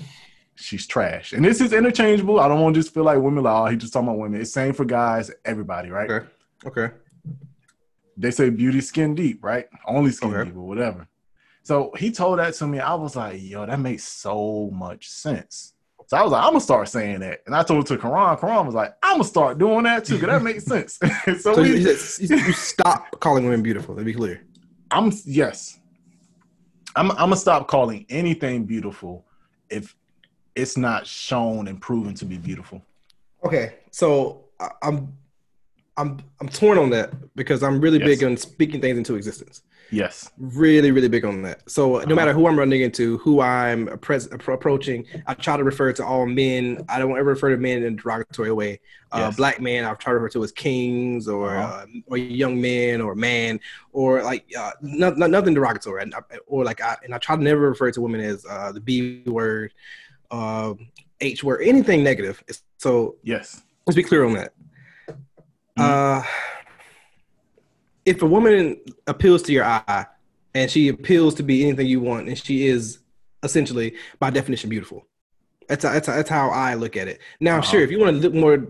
[0.56, 1.34] she's trash.
[1.34, 2.40] And this is interchangeable.
[2.40, 4.42] I don't want to just feel like women like, oh, he just talking about women.
[4.42, 6.10] It's same for guys, everybody, right?
[6.10, 6.28] Okay.
[6.66, 6.94] Okay.
[8.16, 9.68] They say beauty skin deep, right?
[9.88, 10.50] Only skin Okay.
[10.50, 11.08] deep or whatever.
[11.64, 12.80] So he told that to me.
[12.80, 15.74] I was like, yo, that makes so much sense.
[16.08, 17.40] So I was like, I'm gonna start saying that.
[17.46, 18.38] And I told it to Karion.
[18.38, 21.00] Karion was like, I'm gonna start doing that too, because that makes sense.
[21.42, 23.96] so So we, you, you, you stop calling women beautiful.
[23.96, 24.42] To be clear.
[24.92, 25.80] I'm yes.
[26.96, 29.26] I'm I'm gonna stop calling anything beautiful
[29.70, 29.96] if
[30.56, 32.82] it's not shown and proven to be beautiful.
[33.46, 34.46] Okay, so
[34.82, 35.18] I'm
[35.98, 38.08] I'm I'm torn on that because I'm really Yes.
[38.20, 39.64] big on speaking things into existence.
[39.94, 40.32] Yes.
[40.40, 41.70] Really, really big on that.
[41.70, 42.16] So no Uh-huh.
[42.16, 46.26] matter who I'm running into, who I'm pres- approaching, I try to refer to all
[46.26, 46.84] men.
[46.90, 48.80] I don't ever refer to men in a derogatory way.
[49.12, 49.36] Uh, Yes.
[49.36, 51.84] Black men, I've tried to refer to as kings or Uh-huh.
[51.84, 53.60] uh, or young men or man
[53.92, 56.02] or like uh, no, no- nothing derogatory.
[56.02, 58.72] And I- Or like I and I try to never refer to women as uh,
[58.72, 59.72] the B word,
[60.32, 60.74] uh,
[61.22, 62.44] H word, anything negative.
[62.78, 63.62] So Yes.
[63.86, 64.54] let's be clear on that.
[65.78, 65.84] Mhm.
[66.22, 66.24] Uh,
[68.06, 70.06] if a woman appeals to your eye
[70.54, 73.00] and she appeals to be anything you want, and she is
[73.44, 75.06] essentially, by definition, beautiful.
[75.70, 77.20] That's that's that's how I look at it.
[77.40, 77.72] Now, Uh-huh.
[77.72, 78.68] sure, if you want to look more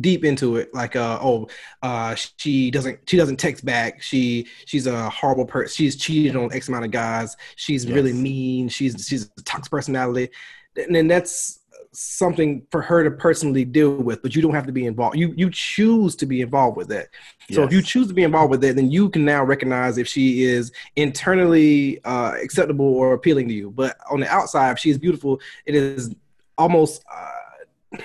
[0.00, 1.48] deep into it, like uh, oh,
[1.82, 4.02] uh, she doesn't she doesn't text back.
[4.02, 5.72] She she's a horrible person.
[5.74, 7.36] She's cheated on X amount of guys.
[7.56, 8.68] She's really mean.
[8.68, 10.30] She's she's a toxic personality.
[10.76, 11.60] And then that's
[11.92, 15.16] something for her to personally deal with, but you don't have to be involved.
[15.16, 17.08] You you choose to be involved with that.
[17.50, 20.08] So if you choose to be involved with that, then you can now recognize if
[20.08, 23.70] she is internally uh, acceptable or appealing to you.
[23.70, 26.14] But on the outside, if she is beautiful, it is
[26.56, 27.98] almost uh,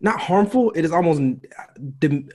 [0.00, 0.70] not harmful.
[0.72, 1.22] It is almost
[1.98, 2.28] de-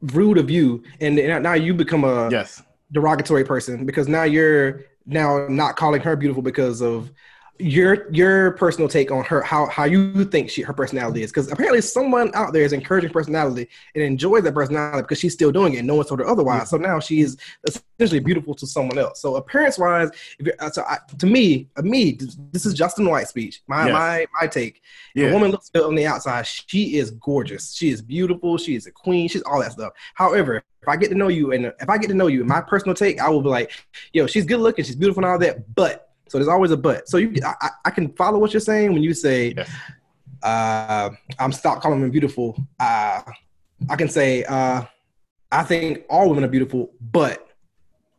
[0.00, 5.46] rude of you, and now you become a yes, derogatory person because now you're now
[5.48, 7.10] not calling her beautiful because of
[7.58, 11.52] your your personal take on her how how you think she her personality is because
[11.52, 15.74] apparently someone out there is encouraging personality and enjoys that personality because she's still doing
[15.74, 17.36] it no one told her otherwise so now she is
[17.68, 21.68] essentially beautiful to someone else so appearance wise if you're- uh, so I, to me
[21.76, 22.18] uh, me
[22.52, 23.92] this is Justin White speech my Yes.
[23.92, 24.80] my my take
[25.14, 26.46] yeah, the woman looks good on the outside.
[26.46, 27.74] She is gorgeous.
[27.74, 28.56] She is beautiful.
[28.56, 29.28] She is a queen.
[29.28, 29.92] She's all that stuff.
[30.14, 32.62] However, if I get to know you and if I get to know you, my
[32.62, 33.72] personal take, I will be like,
[34.14, 34.86] yo, she's good looking.
[34.86, 35.74] She's beautiful and all that.
[35.74, 37.06] But so there's always a but.
[37.10, 39.70] So you, I, I- can follow what you're saying when you say, Yes.
[40.42, 42.56] uh, I'm stop calling women beautiful.
[42.80, 43.20] Uh,
[43.90, 44.82] I can say, uh,
[45.50, 47.46] I think all women are beautiful, but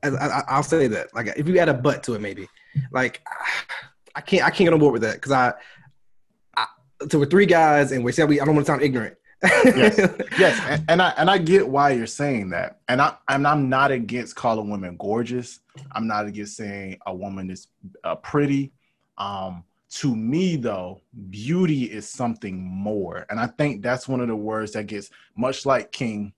[0.03, 1.11] I, I, I'll say that.
[1.15, 2.47] Like if you add a but to it, maybe
[2.91, 3.25] like
[4.15, 5.53] I can't I can't get on board with that because I,
[6.55, 6.67] I
[7.09, 9.15] so we're three guys and we said we I don't want to sound ignorant.
[9.43, 9.97] Yes.
[10.39, 13.69] yes, and, and I and I get why you're saying that, and I and I'm
[13.69, 15.59] not against calling women gorgeous.
[15.91, 17.67] I'm not against saying a woman is
[18.03, 18.71] uh, pretty.
[19.17, 24.35] Um, to me, though, beauty is something more, and I think that's one of the
[24.35, 26.33] words that gets much like king,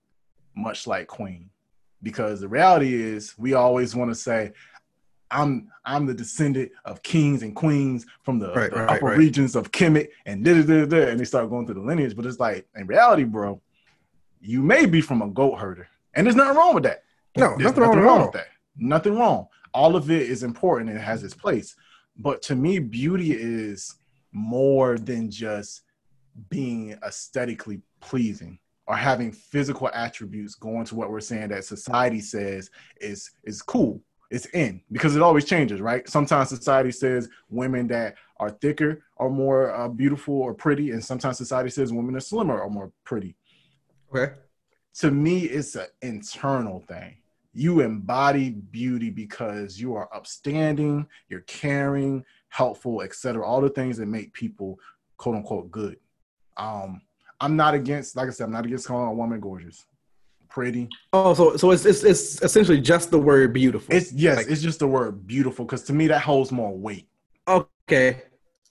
[0.54, 1.50] much like queen,
[2.02, 4.52] because the reality is we always want to say.
[5.30, 9.18] I'm I'm the descendant of kings and queens from the, Right, the right, upper right.
[9.18, 12.14] regions of Kemet and da, da, da, and they start going through the lineage.
[12.16, 13.60] But it's like in reality, bro,
[14.40, 17.02] you may be from a goat herder, and there's nothing wrong with that.
[17.36, 18.26] no, There's nothing wrong all.
[18.26, 18.48] with that.
[18.76, 19.46] Nothing wrong.
[19.74, 21.74] All of it is important and it has its place.
[22.16, 23.96] But to me, beauty is
[24.32, 25.82] more than just
[26.50, 32.70] being aesthetically pleasing or having physical attributes going to what we're saying that society says
[33.00, 34.00] is is cool.
[34.30, 36.08] It's in because it always changes, right?
[36.08, 41.38] Sometimes society says women that are thicker are more uh, beautiful or pretty, and sometimes
[41.38, 43.36] society says women are slimmer or more pretty
[44.14, 44.34] Okay.
[44.94, 47.16] to me it's an internal thing
[47.52, 54.06] you embody beauty because you are upstanding you're caring helpful etc all the things that
[54.06, 54.78] make people
[55.16, 55.96] quote unquote good
[56.56, 57.00] um
[57.40, 59.86] i'm not against like i said i'm not against calling a woman gorgeous
[60.48, 63.94] pretty Oh, so so it's it's, it's essentially just the word beautiful.
[63.94, 67.06] it's yes Like- it's just the word beautiful because to me that holds more weight
[67.46, 68.22] okay.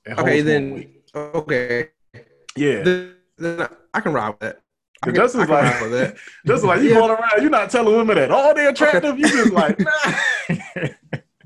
[0.07, 1.89] Okay, then okay.
[2.55, 4.61] yeah Then, then I can ride with that.
[5.03, 6.15] I It can, does I can like- ride with that.
[6.47, 6.95] just like you Yeah.
[6.95, 9.89] going around you're not telling women that oh they're attractive you just like nah.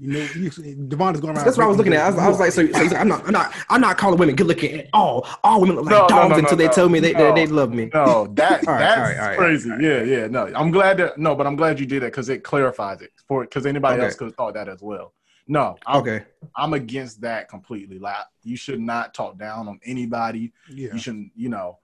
[0.02, 0.50] You know, you,
[0.88, 1.46] Devon is going around.
[1.46, 2.00] That's what I was looking at.
[2.02, 4.18] I was, I was like, so, so like, I'm not, I'm not, I'm not calling
[4.18, 5.28] women good looking at all.
[5.44, 7.12] All women look like No, no, dogs no, no, until they no, tell me they,
[7.14, 7.34] no.
[7.34, 7.90] they, they love me.
[7.94, 9.70] No, that All right, that's all right, all right, crazy.
[9.70, 9.84] all right.
[9.84, 10.28] Yeah, yeah.
[10.28, 13.12] No, I'm glad that no, but I'm glad you did that because it clarifies it
[13.28, 14.06] for because anybody Okay.
[14.06, 15.14] else could have thought that as well.
[15.50, 16.24] No, I'm, Okay.
[16.56, 18.00] I'm against that completely.
[18.00, 20.54] Like you should not talk down on anybody.
[20.70, 20.94] yeah.
[20.94, 21.80] You shouldn't, you know.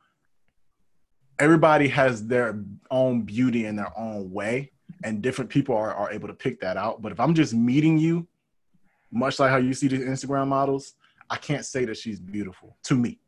[1.37, 2.57] Everybody has their
[2.89, 4.71] own beauty in their own way,
[5.05, 7.01] and different people are, are able to pick that out.
[7.01, 8.27] But if I'm just meeting you,
[9.11, 10.95] much like how you see the Instagram models,
[11.29, 13.19] I can't say that she's beautiful to me.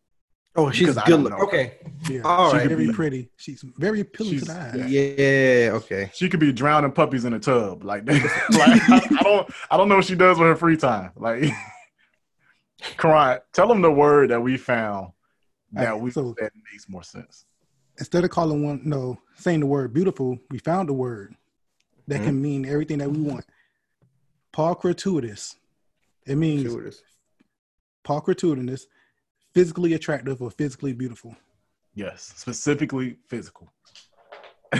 [0.56, 1.40] Oh, she's Because good don't looking.
[1.48, 1.78] Okay.
[2.10, 2.22] yeah.
[2.26, 2.62] All She right.
[2.64, 3.30] could very be- pretty.
[3.38, 4.88] She's very appealing She's- to the eye.
[4.88, 5.66] yeah.
[5.68, 5.72] Yeah.
[5.74, 6.12] Okay.
[6.16, 7.84] She could be drowning puppies in a tub.
[7.84, 11.12] Like, like I, I don't I don't know what she does with her free time.
[11.16, 11.44] Like
[12.98, 15.10] Karion, tell them the word that we found
[15.74, 17.46] that Alright, we so- that makes more sense.
[18.00, 21.36] Instead of calling one, no, saying the word beautiful, we found a word
[22.08, 22.26] that mm-hmm.
[22.26, 23.45] can mean everything that we want.
[24.53, 25.55] pulchritudinous.
[26.26, 27.03] It means See what it is.
[28.05, 28.86] pulchritudinous,
[29.53, 31.36] physically attractive or physically beautiful.
[31.93, 33.72] Yes, specifically physical.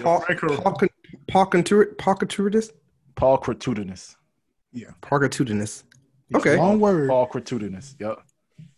[0.00, 0.88] Paul, friend Kar- Paul, Con-
[1.28, 2.70] Paul, Contur- Paul Contourinous?
[3.14, 3.38] Paul
[5.00, 5.84] Paul Contourinous.
[6.34, 6.56] Okay.
[6.56, 7.10] Long word.
[7.10, 7.94] pulchritudinous.
[8.00, 8.20] Yep.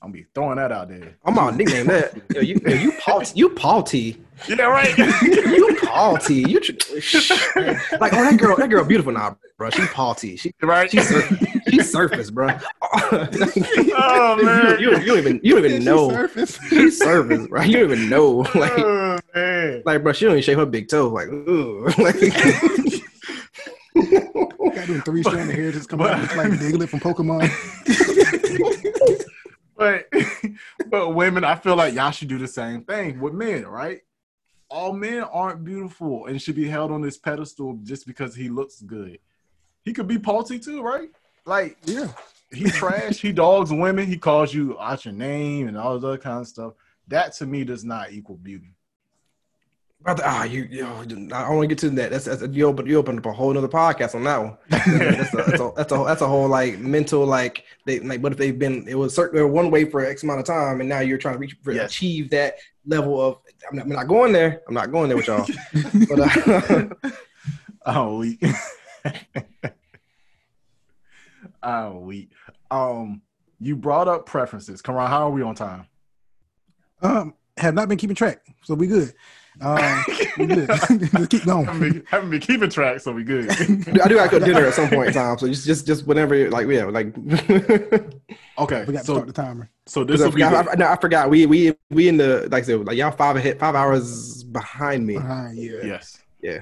[0.06, 1.16] I'm be throwing that out there.
[1.24, 2.14] I'm gonna nickname that.
[2.32, 4.16] Yo, you, yo, you Paul, you Paul T.
[4.48, 4.96] Yeah, right.
[5.22, 6.48] You Paul T.
[6.48, 6.72] You tr-
[7.98, 9.68] like oh that girl, that girl beautiful now, bro.
[9.70, 10.36] She Paul T.
[10.36, 10.88] She right.
[10.88, 11.38] she's sur-
[11.68, 12.50] she's surface, bro.
[12.82, 14.78] oh man.
[14.78, 16.56] You, you, you don't even you don't even She's know surface.
[16.68, 17.62] she's surface, bro.
[17.62, 19.82] You don't even know oh, like oh man.
[19.84, 20.12] like bro.
[20.12, 21.08] She don't even shave her big toe.
[21.08, 22.20] Like ooh, like
[23.96, 27.50] Got them three strand of hair just come out just like Diglett from Pokemon.
[29.76, 30.08] But
[30.90, 34.00] but women, I feel like y'all should do the same thing with men, right?
[34.68, 38.80] All men aren't beautiful and should be held on this pedestal just because he looks
[38.80, 39.18] good.
[39.84, 41.08] He could be paltry too, right?
[41.44, 42.08] Like yeah.
[42.52, 43.20] he trash.
[43.20, 44.06] He dogs women.
[44.06, 46.72] He calls you out your name and all this other kind of stuff.
[47.08, 48.75] That to me does not equal beauty.
[50.06, 52.12] Brother, ah, you, yo, I don't want to get to that.
[52.12, 54.56] That's, that's you open you open up a whole other podcast on that one.
[54.68, 58.30] that's, a, that's, a, that's a that's a whole like mental like they like what
[58.30, 61.00] if they've been it was certain one way for X amount of time and now
[61.00, 61.90] you're trying to reach for, Yes.
[61.90, 62.54] achieve that
[62.86, 63.38] level of
[63.68, 64.62] I'm not, I'm not going there.
[64.68, 65.44] I'm not going there with y'all.
[66.08, 67.10] but uh,
[67.84, 68.38] Oh, we.
[71.64, 72.28] oh, we.
[72.70, 73.22] Um,
[73.58, 74.82] you brought up preferences.
[74.82, 75.86] Come on, how are we on time?
[77.02, 79.12] Um, have not been keeping track, so we good.
[79.60, 80.04] Um,
[80.38, 80.68] we good.
[80.68, 81.80] Just keep haven't going.
[81.80, 83.50] been, haven't been keeping track, so we good.
[84.02, 85.38] I do have to go dinner at some point in time.
[85.38, 87.06] So just just just whenever like yeah like.
[88.58, 89.70] okay, We got to start the timer.
[89.86, 91.30] so this Because I will be forgot, I, no, I forgot.
[91.30, 95.06] We we we in the like I said, like y'all five ahead, five hours behind
[95.06, 95.16] me.
[95.16, 95.72] Uh, yeah.
[95.84, 96.60] yes, Yeah.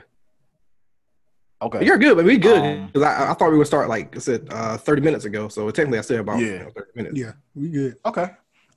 [1.63, 2.59] Okay, But you're good, but we good.
[2.63, 5.49] Um, 'Cause I, I thought we would start like I said, uh, thirty minutes ago.
[5.49, 6.47] So technically, I still have about Yeah.
[6.47, 7.19] you know, thirty minutes.
[7.19, 7.97] Yeah, we good.
[8.05, 8.27] Okay.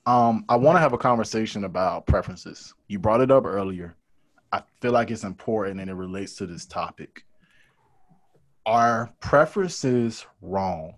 [0.06, 2.72] Um, I want to have a conversation about preferences.
[2.88, 3.94] You brought it up earlier.
[4.52, 7.24] I feel like it's important and it relates to this topic.
[8.66, 10.94] Are preferences wrong?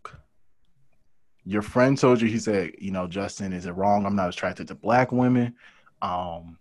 [1.45, 4.07] Your friend told you, he said, you know, Justin, is it wrong?
[4.07, 5.55] I'm not attracted to black women.
[6.03, 6.59] Um,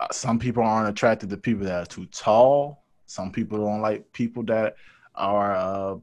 [0.00, 2.84] uh, some people aren't attracted to people that are too tall.
[3.06, 4.76] Some people don't like people that
[5.14, 5.96] are uh,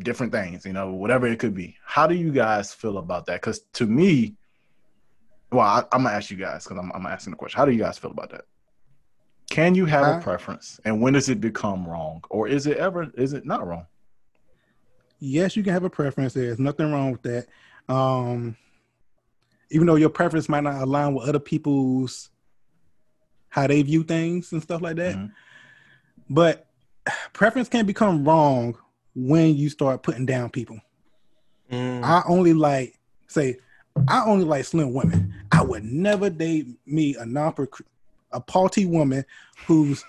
[0.00, 1.76] different things, you know, whatever it could be.
[1.84, 3.40] How do you guys feel about that?
[3.40, 4.36] Because to me,
[5.50, 7.58] well, I, I'm gonna ask you guys because I'm, I'm asking the question.
[7.58, 8.44] How do you guys feel about that?
[9.54, 13.08] Can you have a preference, and when does it become wrong, or is it ever
[13.16, 13.86] is it not wrong?
[15.20, 16.32] Yes, you can have a preference.
[16.32, 17.46] There's nothing wrong with that.
[17.88, 18.56] Um,
[19.70, 22.30] even though your preference might not align with other people's
[23.48, 25.14] how they view things and stuff like that.
[25.14, 25.30] Mhm.
[26.28, 26.66] But
[27.32, 28.76] preference can become wrong
[29.14, 30.80] when you start putting down people.
[31.70, 32.02] Mm.
[32.02, 32.98] I only like
[33.28, 33.58] say
[34.08, 35.32] I only like slim women.
[35.52, 37.52] I would never date me a non
[38.34, 39.24] a party woman
[39.66, 40.04] who's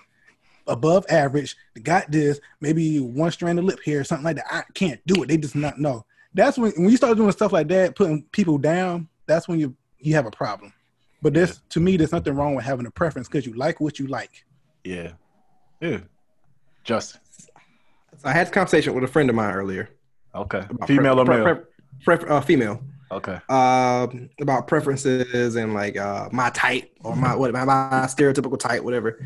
[0.66, 4.46] above average, got this, maybe one strand of lip hair, something like that.
[4.52, 5.28] I can't do it.
[5.28, 6.04] They just not know.
[6.34, 9.74] That's when when you start doing stuff like that, putting people down, that's when you
[9.98, 10.72] you have a problem.
[11.22, 13.98] But there's to me, there's nothing wrong with having a preference because you like what
[13.98, 14.44] you like.
[14.84, 15.12] Yeah,
[15.80, 16.00] yeah.
[16.84, 17.20] Justin,
[18.22, 19.88] I had a conversation with a friend of mine earlier.
[20.34, 20.62] okay.
[20.86, 21.62] Female pre- or pre- male?
[22.04, 22.82] pre- pre- uh, female.
[23.10, 23.38] Okay.
[23.48, 28.82] Um, about preferences and like uh, my type or my what my, my stereotypical type,
[28.82, 29.24] whatever.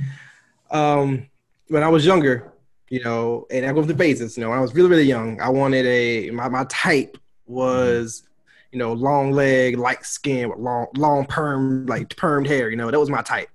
[0.71, 1.29] Um,
[1.69, 2.53] when I was younger,
[2.89, 4.37] you know, and I go through phases.
[4.37, 7.17] You know, when I was really really young, I wanted a my my type
[7.47, 8.25] was,
[8.73, 12.71] you know, long leg, light skin with long long perm like permed hair.
[12.71, 13.49] You know, that was my type.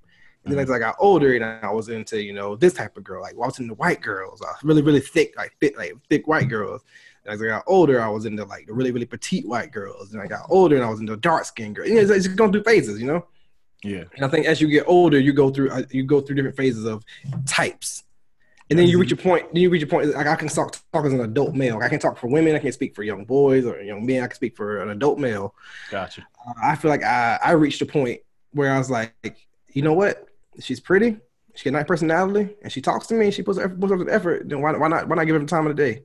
[0.46, 3.04] And then as I got older, and I was into you know this type of
[3.04, 5.94] girl, like well, I was into white girls, uh, really really thick, like thick like
[6.10, 6.84] thick white girls.
[7.26, 10.14] As I got older, I was into like the really really petite white girls.
[10.14, 11.90] And I got older, and I was into dark skinned girls.
[11.90, 13.26] You know, it's, it's going through phases, you know.
[13.84, 16.36] Yeah, And I think as you get older, you go through uh, you go through
[16.38, 17.06] different phases of
[17.46, 18.04] types,
[18.70, 19.54] and then you reach a point.
[19.54, 20.10] Then you reach a point.
[20.14, 21.80] Like I can talk talk as an adult male.
[21.84, 22.56] I can talk for women.
[22.56, 24.24] I can speak for young boys or young men.
[24.24, 25.54] I can speak for an adult male.
[25.92, 26.26] gotcha.
[26.48, 28.22] Uh, I feel like I I reached a point
[28.52, 30.28] where I was like, you know what?
[30.60, 31.18] She's pretty.
[31.54, 33.26] She got a nice personality, and she talks to me.
[33.26, 34.50] And she puts effort, puts up effort.
[34.50, 36.04] Then why why not why not give her the time of the day?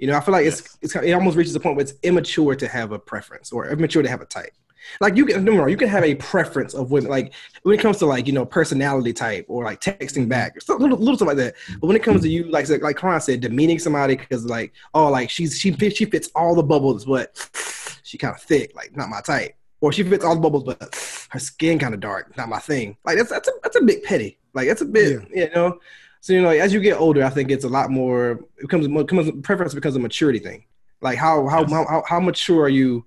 [0.00, 0.60] You know, I feel like Yes.
[0.60, 3.68] it's it's it almost reaches a point where it's immature to have a preference or
[3.68, 4.52] immature to have a type.
[4.98, 7.10] Like you can no more, you can have a preference of women.
[7.10, 7.34] Like
[7.64, 10.84] when it comes to like you know personality type or like texting back or something,
[10.84, 11.54] little, little something like that.
[11.80, 15.10] But when it comes to you, like like Karion said, demeaning somebody because like oh
[15.10, 17.36] like she's she fits she fits all the bubbles, but
[18.02, 19.54] she kind of thick, like not my type.
[19.82, 20.78] Or she fits all the bubbles, but
[21.30, 22.96] her skin kind of dark, not my thing.
[23.04, 24.38] Like that's that's a that's a bit petty.
[24.54, 25.78] Like that's a bit you know.
[26.20, 28.32] So you know, as you get older, I think it's a lot more.
[28.58, 30.64] It becomes becomes preference becomes a maturity thing.
[31.00, 31.70] Like how how Yes.
[31.70, 33.06] how, how mature are you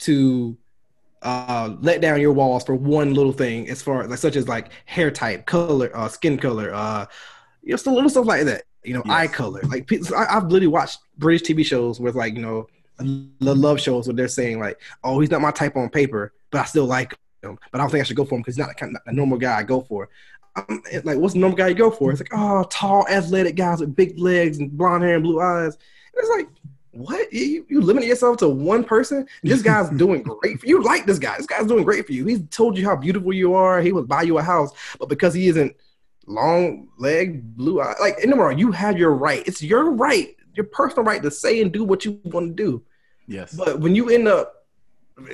[0.00, 0.56] to
[1.22, 4.48] uh, let down your walls for one little thing, as far as like such as
[4.48, 7.06] like hair type, color, uh, skin color, uh,
[7.62, 8.64] you know, so little stuff like that.
[8.84, 9.14] You know, Yes.
[9.14, 9.60] eye color.
[9.68, 14.06] Like I, I've literally watched British TV shows with like you know the love shows
[14.06, 17.16] where they're saying like, oh, he's not my type on paper, but I still like
[17.42, 17.58] him.
[17.72, 19.02] But I don't think I should go for him because he's not the kind of,
[19.06, 20.08] a normal guy I go for.
[20.90, 22.10] It- like, what's the normal guy you go for?
[22.10, 25.76] It's like, oh, tall, athletic guys with big legs and blonde hair and blue eyes.
[26.14, 26.48] It's like,
[26.90, 27.32] what?
[27.32, 29.26] You, you limit yourself to one person?
[29.42, 30.78] This guy's doing great for you.
[30.78, 31.36] You Like this guy.
[31.38, 32.26] This guy's doing great for you.
[32.26, 33.80] He's told you how beautiful you are.
[33.80, 35.74] He would buy you a house, but because he isn't
[36.26, 39.42] long leg, blue eye, like in the morning, you have your right.
[39.46, 42.82] It's your right, your personal right to say and do what you want to do.
[43.26, 43.54] Yes.
[43.54, 44.66] But when you end up,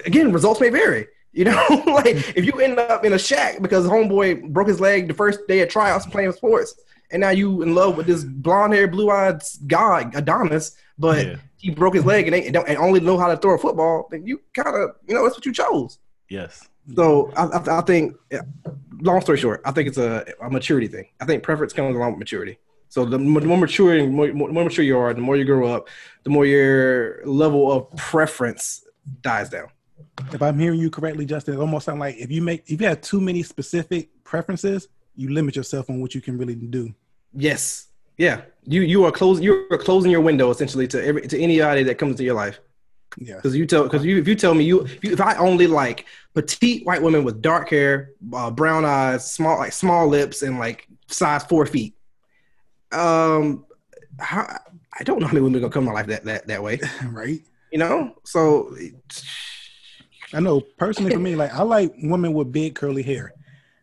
[0.06, 1.08] again, results may vary.
[1.32, 5.08] You know, like if you end up in a shack because homeboy broke his leg
[5.08, 6.74] the first day of tryouts playing sports,
[7.10, 11.36] and now you in love with this blonde haired, blue eyed guy Adonis, but Yeah.
[11.56, 14.08] he broke his leg and, and, don't, and only know how to throw a football.
[14.10, 15.98] Then you kind of you know that's what you chose.
[16.28, 16.66] Yes.
[16.96, 18.40] So I, I, I think, yeah,
[19.02, 21.06] long story short, I think it's a, a maturity thing.
[21.20, 22.58] I think preference comes along with maturity.
[22.88, 25.68] So the more, the more mature, more, more mature you are, the more you grow
[25.68, 25.88] up,
[26.24, 28.86] the more your level of preference
[29.20, 29.68] dies down.
[30.32, 32.86] If I'm hearing you correctly, Justin, it almost sounds like if you make if you
[32.86, 36.94] have too many specific preferences, you limit yourself on what you can really do.
[37.34, 38.42] Yes, yeah.
[38.64, 41.96] You you are closing you are closing your window essentially to every to anybody that
[41.96, 42.58] comes into your life.
[43.16, 43.36] Yeah.
[43.36, 45.66] Because you tell because you if you tell me you if, you if I only
[45.66, 50.58] like petite white women with dark hair, uh, brown eyes, small like small lips, and
[50.58, 51.94] like size four feet,
[52.92, 53.64] um,
[54.18, 54.58] how,
[54.98, 56.62] I don't know how many women are gonna come in my life that that that
[56.62, 56.80] way.
[57.06, 57.40] right.
[57.72, 58.74] You know, so
[60.32, 63.32] I know personally for me, like I like women with big curly hair.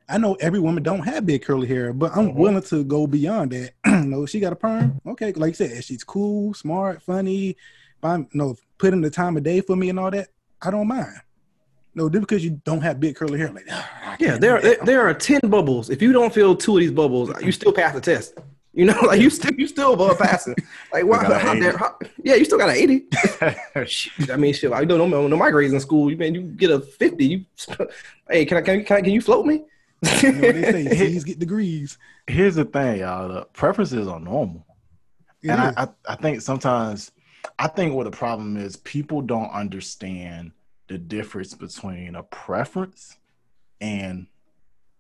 [0.08, 2.36] I know every woman don't have big curly hair, but I'm Mhm.
[2.36, 3.72] willing to go beyond that.
[4.06, 5.02] no, she got a perm.
[5.08, 7.50] Okay, like you said, she's cool, smart, funny.
[7.50, 10.28] If I'm no putting the time of day for me and all that,
[10.62, 11.16] I don't mind.
[11.96, 14.78] No, just because you don't have big curly hair, like "Ah, yeah, there do there,
[14.86, 15.90] there are ten bubbles.
[15.90, 18.38] If you don't feel two of these bubbles, you still pass the test.
[18.76, 20.56] You know, like you still you still above passing.
[20.92, 21.24] Like why?
[21.24, 23.06] got How, dare- how- yeah, you still got an eighty.
[24.32, 24.72] I mean, shit.
[24.74, 25.28] I don't know.
[25.28, 26.12] No, my grades in school.
[26.12, 27.26] You man, you get a fifty.
[27.26, 27.46] You,
[28.30, 29.64] hey, can I can I, can, I, can you float me?
[30.22, 31.98] You know they say, C's get degrees.
[32.28, 33.30] Here's the thing, y'all.
[33.30, 34.66] The preferences are normal.
[35.42, 35.74] It and I.
[35.78, 37.12] I, I think sometimes
[37.58, 40.52] I think what the problem is people don't understand
[40.88, 43.18] the difference between a preference
[43.80, 44.28] and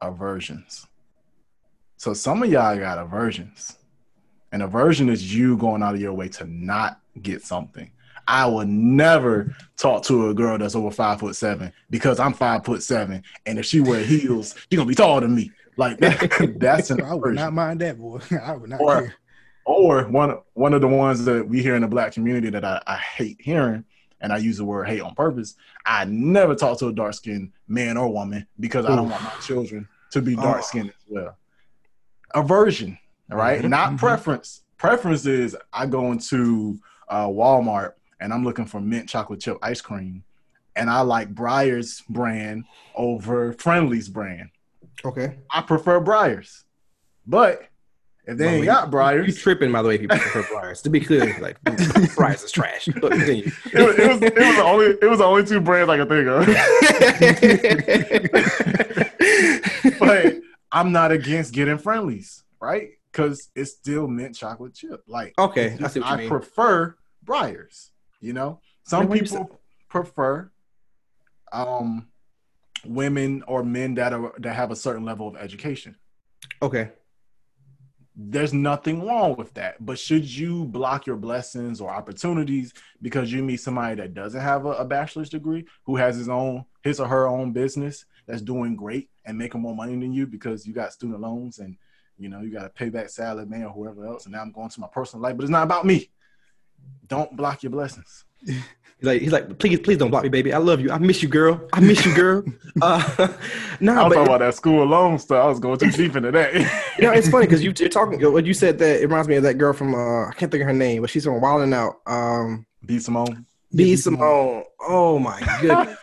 [0.01, 0.87] aversions.
[2.05, 3.77] So some of y'all got aversions.
[4.51, 7.89] An aversion is you going out of your way to not get something.
[8.27, 12.63] I will never talk to a girl that's over five foot seven because I'm five
[12.63, 15.51] foot seven, and if she wear heels, she gonna be taller than me.
[15.77, 18.19] Like that, that's an I would not mind that, boy.
[18.43, 19.15] I would not Or- care.
[19.65, 22.83] or one one of the ones that we hear in the black community that I,
[22.85, 23.83] I hate hearing,
[24.21, 25.55] and I use the word hate on purpose.
[25.87, 29.33] I never talk to a dark skinned man or woman because I don't want my
[29.41, 30.41] children to be Oh.
[30.43, 31.35] dark skinned as well.
[32.35, 32.97] Aversion,
[33.31, 33.61] all right?
[33.61, 33.97] Mhm, not mhm.
[33.97, 34.61] preference.
[34.77, 36.77] Preference is I go into
[37.09, 40.23] uh, Walmart and I'm looking for mint chocolate chip ice cream,
[40.75, 42.65] and I like Breyer's brand
[42.95, 44.49] over Friendly's brand.
[45.03, 45.37] Okay.
[45.49, 46.63] I prefer Breyers,
[47.25, 47.63] but
[48.27, 50.81] if they Well, ain't got You tripping, by the way, if you prefer Breyers.
[50.83, 52.89] To be clear, like Breyers is trash.
[52.99, 53.51] But continue.
[53.71, 55.97] it was, it was it was the only it was the only two brands I
[55.97, 56.45] could think of.
[59.99, 60.35] but
[60.75, 62.89] I'm not against getting Friendly's, right?
[63.09, 65.03] Because it's still mint chocolate chip.
[65.07, 67.91] Like okay, it's I see what you I prefer Breyers.
[68.19, 69.59] You know, some people
[69.89, 70.51] prefer
[71.53, 72.09] um
[72.85, 75.95] women or men that are that have a certain level of education.
[76.61, 76.91] okay.
[78.17, 79.85] There's nothing wrong with that.
[79.85, 84.65] But should you block your blessings or opportunities because you meet somebody that doesn't have
[84.65, 88.75] a, a bachelor's degree, who has his own his or her own business that's doing
[88.75, 91.77] great and making more money than you because you got student loans and
[92.17, 94.25] you know you got to pay back Sallie Mae or whoever else.
[94.25, 96.09] And now I'm going to my personal life, but it's not about me.
[97.07, 98.25] Don't block your blessings.
[98.97, 100.53] He's like, he's like, please, please don't block me, baby.
[100.53, 100.89] I love you.
[100.89, 101.67] I miss you, girl.
[101.73, 102.43] I miss you, girl.
[102.81, 103.27] Uh, I
[103.79, 105.45] no, was but talking about that school loan stuff.
[105.45, 106.53] I was going too deep into that.
[106.53, 108.19] you know, it's funny because you, you're talking.
[108.33, 110.61] What you said that it reminds me of that girl from uh, I can't think
[110.61, 112.01] of her name, but she's from Wild 'N Out.
[112.05, 113.45] Um, B Simone.
[113.75, 114.63] B Yeah, Simone.
[114.79, 115.97] Oh my goodness.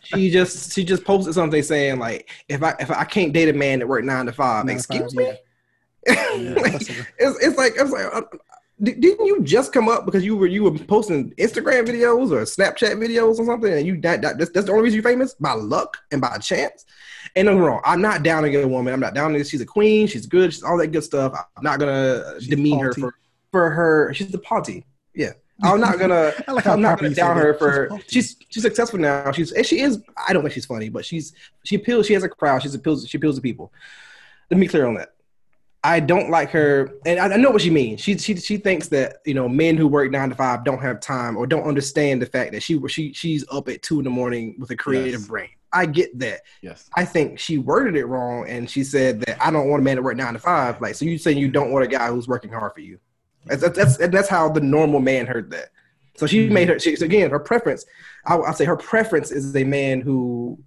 [0.02, 3.52] she just she just posted something saying like, if I if I can't date a
[3.52, 5.32] man that work nine to five, Nine excuse five, me.
[6.06, 6.54] yeah.
[6.54, 6.88] Like, That's
[7.18, 8.22] it's, it's like it's like uh,
[8.80, 12.94] didn't you just come up because you were you were posting Instagram videos or Snapchat
[12.94, 15.52] videos or something and you that, that that's, that's the only reason you're famous by
[15.52, 16.84] luck and by chance.
[17.36, 18.94] And me wrong, I'm not down to get a woman.
[18.94, 21.34] I'm not down to she's a queen, she's good, she's all that good stuff.
[21.56, 23.14] I'm not gonna She's demean her for
[23.50, 24.14] for her.
[24.14, 24.84] She's the party.
[25.14, 25.32] Yeah.
[25.62, 29.32] I'm not gonna I like I'm not gonna down her for she's she's successful now.
[29.32, 31.32] She's and she is I don't think she's funny, but she's
[31.64, 33.72] she appeals she has a crowd, she's appeals she appeals to people.
[34.50, 35.10] Let me be clear on that.
[35.84, 38.00] I don't like her, and I, I know what she means.
[38.00, 41.00] She she she thinks that you know men who work nine to five don't have
[41.00, 44.10] time or don't understand the fact that she she she's up at two in the
[44.10, 45.28] morning with a creative Yes.
[45.28, 45.48] brain.
[45.72, 46.40] I get that.
[46.62, 46.88] yes.
[46.96, 49.96] I think she worded it wrong, and she said that I don't want a man
[49.96, 50.80] to work nine to five.
[50.80, 52.98] Like, so you saying you don't want a guy who's working hard for you?
[53.48, 55.70] That's that's that's, and that's how the normal man heard that.
[56.16, 56.52] So she Mhm.
[56.52, 56.78] made her.
[56.78, 57.84] She, so again, her preference.
[58.26, 60.58] I, I'll say her preference is a man who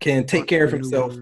[0.00, 1.16] can take care of himself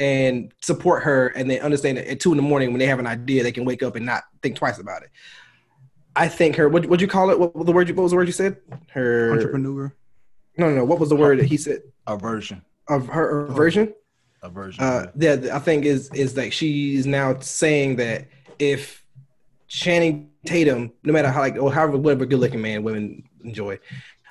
[0.00, 2.98] and support her, and then understand that at two in the morning when they have
[3.00, 5.10] an idea, they can wake up and not think twice about it.
[6.14, 6.68] I think her.
[6.68, 7.38] What would you call it?
[7.38, 7.88] What, was the word?
[7.88, 8.56] You, what was the word you said?
[8.90, 9.92] Her entrepreneur.
[10.56, 10.84] No, no, no.
[10.84, 12.62] What was the word that he said Aversion.
[12.88, 13.94] of her, her version?
[14.42, 14.82] Aversion.
[14.84, 18.26] Uh, yeah, I think is is like she's now saying that
[18.58, 18.97] if
[19.68, 23.78] Channing Tatum, no matter how like or however whatever good looking man women enjoy,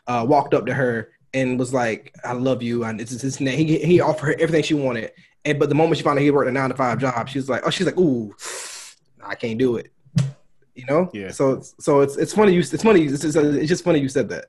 [0.08, 3.48] uh, walked up to her and was like, "I love you," and it's this and
[3.48, 3.54] that.
[3.54, 5.12] He he offered her everything she wanted,
[5.46, 7.38] and but the moment she found out he worked a nine to five job, she
[7.38, 8.36] was like, "Oh, she's like, ooh,
[9.24, 9.92] I can't do it."
[10.74, 11.10] You know?
[11.14, 11.32] Yeah.
[11.32, 14.30] So so it's it's funny you it's funny it's just, it's just funny you said
[14.30, 14.46] that.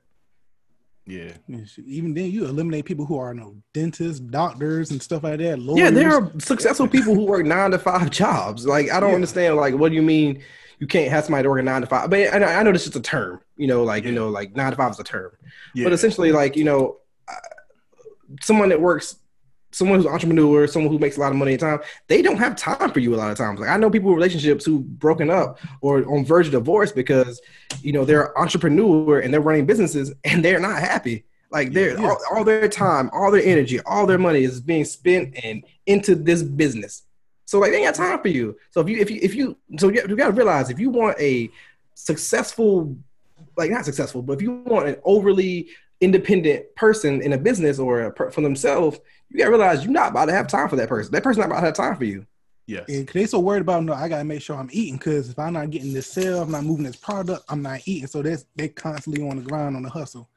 [1.05, 1.31] Yeah.
[1.87, 5.57] Even then, you eliminate people who are no dentists, doctors, and stuff like that.
[5.57, 5.79] Lawyers.
[5.79, 8.65] Yeah, there are successful people who work nine to five jobs.
[8.67, 9.15] Like I don't Yeah.
[9.15, 9.55] understand.
[9.55, 10.43] Like what do you mean
[10.79, 12.09] you can't have somebody working nine to five?
[12.09, 13.41] But I, know- I know this is a term.
[13.57, 15.31] You know, like you know, like nine to five is a term.
[15.75, 15.83] Yeah.
[15.85, 16.97] But essentially, like you know,
[18.41, 19.15] someone that works,
[19.71, 22.37] someone who's an entrepreneur, someone who makes a lot of money at time, they don't
[22.37, 23.59] have time for you a lot of times.
[23.59, 27.41] Like I know people in relationships who broken up or on verge of divorce because
[27.81, 31.25] you know they're an entrepreneur and they're running businesses and they're not happy.
[31.51, 32.07] Like they're Yeah.
[32.09, 36.13] all, all their time, all their energy, all their money is being spent and into
[36.15, 37.03] this business.
[37.49, 38.55] So like they ain't got time for you.
[38.69, 40.91] So if you if you if you so you, you got to realize if you
[40.91, 41.49] want a
[41.95, 42.95] successful
[43.57, 45.69] like not successful, but if you want an overly
[45.99, 50.11] independent person in a business or a per, for themselves, you gotta realize you're not
[50.11, 51.11] about to have time for that person.
[51.11, 52.23] That person's not about to have time for you.
[52.67, 52.85] yes.
[52.87, 55.39] And 'cause they so worried about no, I gotta make sure I'm eating because if
[55.39, 58.05] I'm not getting this sale, I'm not moving this product, I'm not eating.
[58.07, 60.29] So that's they constantly on the grind on the hustle.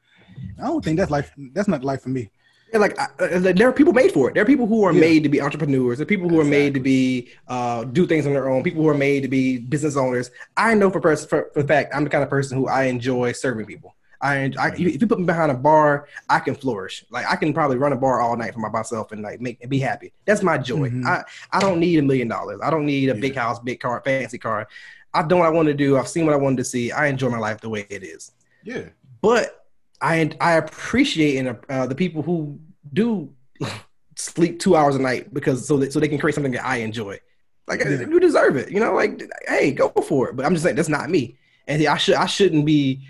[0.59, 1.31] I don't think that's life.
[1.53, 2.31] That's not life for me.
[2.73, 4.33] Yeah, like I, I- there are people made for it.
[4.33, 4.99] There are people who are Yeah.
[4.99, 5.99] made to be entrepreneurs.
[5.99, 8.63] There are people who are made to be uh, do things on their own.
[8.63, 10.31] People who are made to be business owners.
[10.57, 12.85] I know for pers- for, for the fact I'm the kind of person who I
[12.85, 13.95] enjoy serving people.
[14.21, 17.05] I, I if you put me behind a bar, I can flourish.
[17.11, 19.59] Like I can probably run a bar all night for my myself and like make
[19.61, 20.13] and be happy.
[20.25, 20.89] That's my joy.
[20.89, 21.05] Mhm.
[21.05, 22.59] I I don't need a million dollars.
[22.63, 24.67] I don't need a big house, big car, fancy car.
[25.13, 25.97] I've done what I want to do.
[25.97, 26.91] I've seen what I wanted to see.
[26.91, 28.31] I enjoy my life the way it is
[28.63, 28.85] Yeah.
[29.21, 29.62] but
[30.03, 32.59] I I appreciate in uh, the people who
[32.91, 33.33] do
[34.15, 36.77] sleep two hours a night because so that so they can create something that I
[36.77, 37.19] enjoy.
[37.67, 38.01] Like Yeah.
[38.01, 38.93] you deserve it, you know.
[38.93, 40.35] Like hey, go for it.
[40.35, 41.37] But I'm just saying that's not me,
[41.67, 43.07] and I should I shouldn't be.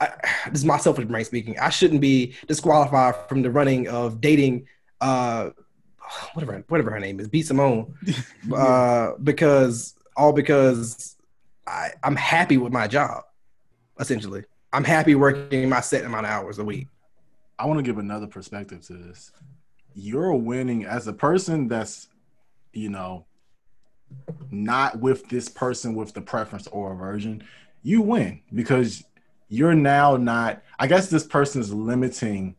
[0.00, 0.10] I,
[0.50, 1.58] this is my selfish brain speaking.
[1.58, 4.68] I shouldn't be disqualified from the running of dating.
[5.00, 5.50] Uh,
[6.34, 7.92] whatever whatever her name is, B Simone,
[8.54, 11.16] uh, because all because
[11.66, 13.24] I I'm happy with my job,
[13.98, 14.44] essentially.
[14.72, 16.88] I'm happy working my set amount of hours a week.
[17.58, 19.32] I want to give another perspective to this.
[19.94, 22.08] You're winning as a person that's,
[22.72, 23.26] you know,
[24.50, 27.44] not with this person with the preference or aversion.
[27.82, 29.04] You win because
[29.48, 30.62] you're now not.
[30.78, 32.56] I guess this person is limiting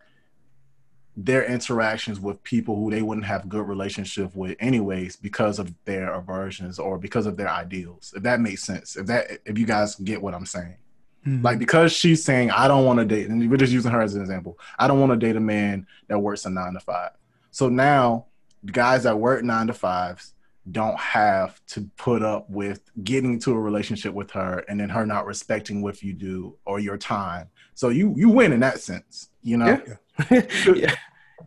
[1.16, 6.14] their interactions with people who they wouldn't have good relationship with anyways because of their
[6.14, 8.14] aversions or because of their ideals.
[8.16, 8.95] If that makes sense.
[8.95, 10.78] If that if you guys get what I'm saying.
[11.26, 14.15] Like because she's saying I don't want to date, and we're just using her as
[14.15, 14.59] an example.
[14.78, 17.11] I don't want to date a man that works a nine to five.
[17.51, 18.26] So now,
[18.65, 20.34] guys that work nine to fives
[20.71, 25.05] don't have to put up with getting into a relationship with her, and then her
[25.05, 27.49] not respecting what you do or your time.
[27.74, 29.82] So you you win in that sense, you know.
[30.30, 30.41] Yeah.
[30.76, 30.95] yeah,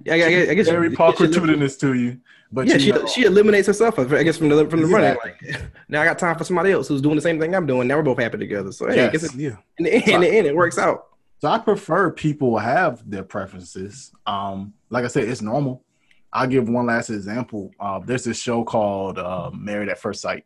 [0.04, 0.14] yeah.
[0.14, 2.18] I, I, I guess Very she- Paul she- Gratuitous to you,
[2.52, 3.98] but yeah, she, know, she eliminates herself.
[3.98, 5.16] I guess from the from the running.
[5.22, 7.88] Like now, I got time for somebody else who's doing the same thing I'm doing.
[7.88, 8.72] Now we're both happy together.
[8.72, 9.12] So hey, I Yes.
[9.12, 9.56] guess it's, yeah.
[9.78, 11.06] in, the, in the end, it works out.
[11.40, 14.10] So I prefer people have their preferences.
[14.26, 15.82] Um, like I said, it's normal.
[16.32, 17.70] I'll give one last example.
[17.78, 20.44] Uh, there's this show called uh, Married at First Sight,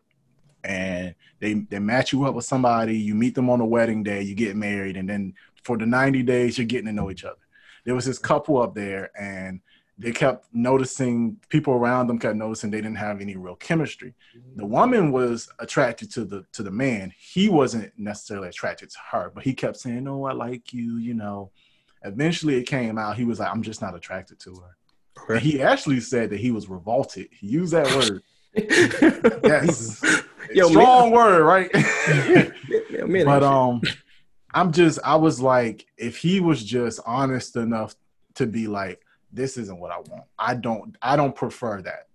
[0.65, 2.97] and they they match you up with somebody.
[2.99, 5.35] You meet them on the wedding day, you get married, and then
[5.65, 7.37] for the 90 days, you're getting to know each other.
[7.85, 9.61] There was this couple up there, and
[10.01, 14.15] they kept noticing people around them kept noticing they didn't have any real chemistry.
[14.57, 17.13] The woman was attracted to the to the man.
[17.19, 21.15] He wasn't necessarily attracted to her, but he kept saying, "No, I like you," you
[21.15, 21.51] know.
[22.03, 23.17] Eventually, it came out.
[23.17, 26.51] He was like, "I'm just not attracted to her." And he actually said that he
[26.51, 27.29] was revolted.
[27.31, 28.23] He used that word.
[29.45, 30.03] Yes,
[30.53, 31.71] Yo, strong word, right?
[33.07, 33.81] Man, but um,
[34.53, 37.95] I'm just, I was like, if he was just honest enough
[38.35, 39.01] to be like,
[39.33, 40.25] this isn't what I want.
[40.39, 42.09] I don't, I don't prefer that.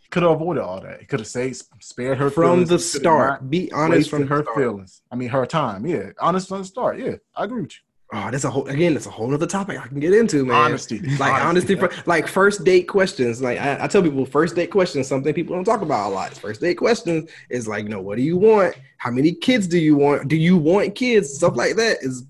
[0.00, 1.00] He could have avoided all that.
[1.00, 2.68] He could have said, spared her from feelings.
[2.68, 4.56] the He start, be honest from her start.
[4.56, 5.02] feelings.
[5.10, 5.86] I mean, her time.
[5.86, 6.98] Yeah, honest from the start.
[6.98, 7.78] Yeah, I agree with you.
[8.12, 8.94] Oh, that's a whole again.
[8.94, 10.56] That's a whole other topic I can get into, man.
[10.56, 13.40] Honesty, like honesty, for, like first date questions.
[13.40, 16.34] Like I, I tell people, first date questions, something people don't talk about a lot.
[16.34, 18.74] First date questions is like, you know, what do you want?
[18.96, 20.26] How many kids do you want?
[20.26, 21.32] Do you want kids?
[21.32, 22.24] Stuff like that is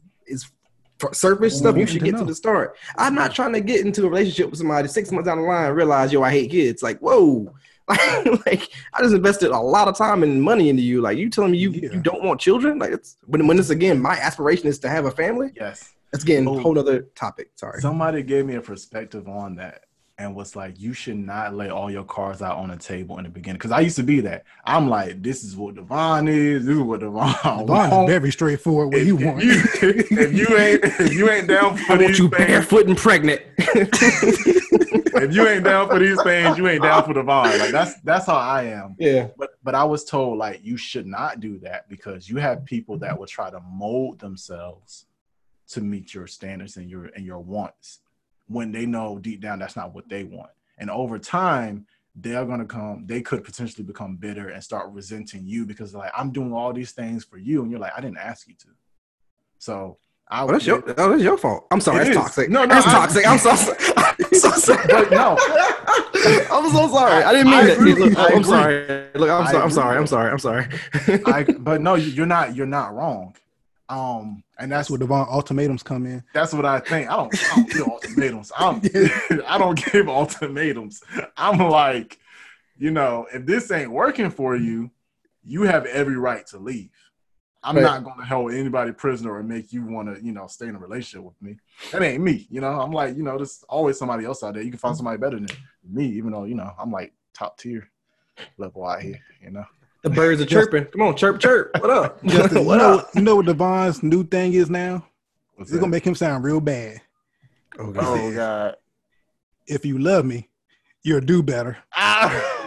[1.13, 1.93] surface stuff you mm-hmm.
[1.93, 2.77] should get to the start.
[2.97, 5.67] I'm not trying to get into a relationship with somebody six months down the line
[5.67, 6.83] and realize, yo, I hate kids.
[6.83, 7.55] Like, whoa.
[8.47, 11.01] like I just invested a lot of time and money into you.
[11.01, 11.91] Like you telling me you, Yeah.
[11.93, 12.79] you don't want children?
[12.79, 15.51] Like it's when when it's again my aspiration is to have a family.
[15.57, 15.93] Yes.
[16.13, 16.57] That's again Oh.
[16.57, 17.51] a whole other topic.
[17.57, 17.81] Sorry.
[17.81, 19.87] Somebody gave me a perspective on that,
[20.21, 23.25] and was like, you should not lay all your cards out on the table in
[23.25, 23.57] the beginning.
[23.57, 24.45] Because I used to be that.
[24.67, 26.67] I'm like, this is what Devon is.
[26.67, 27.67] This is what Devon.
[27.67, 28.89] Devon is very straightforward.
[28.89, 29.43] What if, you if want?
[29.43, 29.53] You,
[29.83, 32.99] if you ain't if you ain't down for I want these you things, barefoot and
[32.99, 33.41] pregnant.
[33.59, 37.59] if you ain't down for these things, you ain't down for Devon.
[37.59, 38.97] Like that's that's how I am.
[38.99, 39.29] yeah.
[39.39, 42.99] But but I was told like you should not do that because you have people
[42.99, 45.07] that will try to mold themselves
[45.69, 48.01] to meet your standards and your and your wants
[48.51, 50.51] when they know deep down that's not what they want.
[50.79, 51.87] And over time,
[52.17, 56.33] they're gonna come, they could potentially become bitter and start resenting you because like I'm
[56.33, 58.69] doing all these things for you, and you're like, I didn't ask you to.
[59.59, 59.99] So
[60.29, 61.67] I Oh, that's your oh, that's your fault.
[61.71, 61.99] I'm sorry.
[61.99, 62.17] It That's is.
[62.17, 62.51] toxic.
[62.51, 63.27] No, no, that's I- toxic.
[63.27, 63.79] I'm so sorry.
[63.97, 64.87] I'm so sorry.
[64.89, 65.37] But no.
[66.53, 67.23] I'm so sorry.
[67.25, 67.77] I didn't mean I that.
[67.77, 67.95] agree.
[67.95, 68.45] Look, I'm agree.
[68.45, 69.07] sorry.
[69.15, 69.63] Look, I'm I sorry.
[69.65, 69.99] I'm sorry.
[69.99, 70.31] I'm sorry.
[70.33, 70.67] I'm sorry.
[71.27, 73.35] I but no, you're not you're not wrong.
[73.91, 76.23] Um and that's That's where Devon ultimatums come in.
[76.33, 77.11] That's what I think.
[77.11, 78.53] I don't, I don't give ultimatums.
[78.57, 78.81] I'm,
[79.47, 81.03] I don't give ultimatums.
[81.37, 82.19] I'm like,
[82.79, 84.91] you know, if this ain't working for you,
[85.43, 86.91] you have every right to leave.
[87.63, 87.83] I'm Right.
[87.83, 90.77] not going to hold anybody prisoner or make you want to, you know, stay in
[90.77, 91.59] a relationship with me.
[91.93, 92.47] That ain't me.
[92.51, 94.63] You know, I'm like, you know, there's always somebody else out there.
[94.63, 95.49] You can find somebody better than
[95.87, 97.91] me, even though, you know, I'm like top tier
[98.57, 99.65] level out here, you know.
[100.03, 100.87] The birds are chirping.
[100.87, 101.71] Come on, chirp, chirp.
[101.81, 102.25] What up?
[102.25, 103.09] Justin, you what know, up?
[103.15, 105.07] you know what Devon's new thing is now?
[105.57, 107.01] What's It's gonna make him sound real bad.
[107.79, 108.77] Oh, oh, God.
[109.67, 110.49] If you love me,
[111.03, 111.77] you'll do better.
[111.95, 112.31] Ah.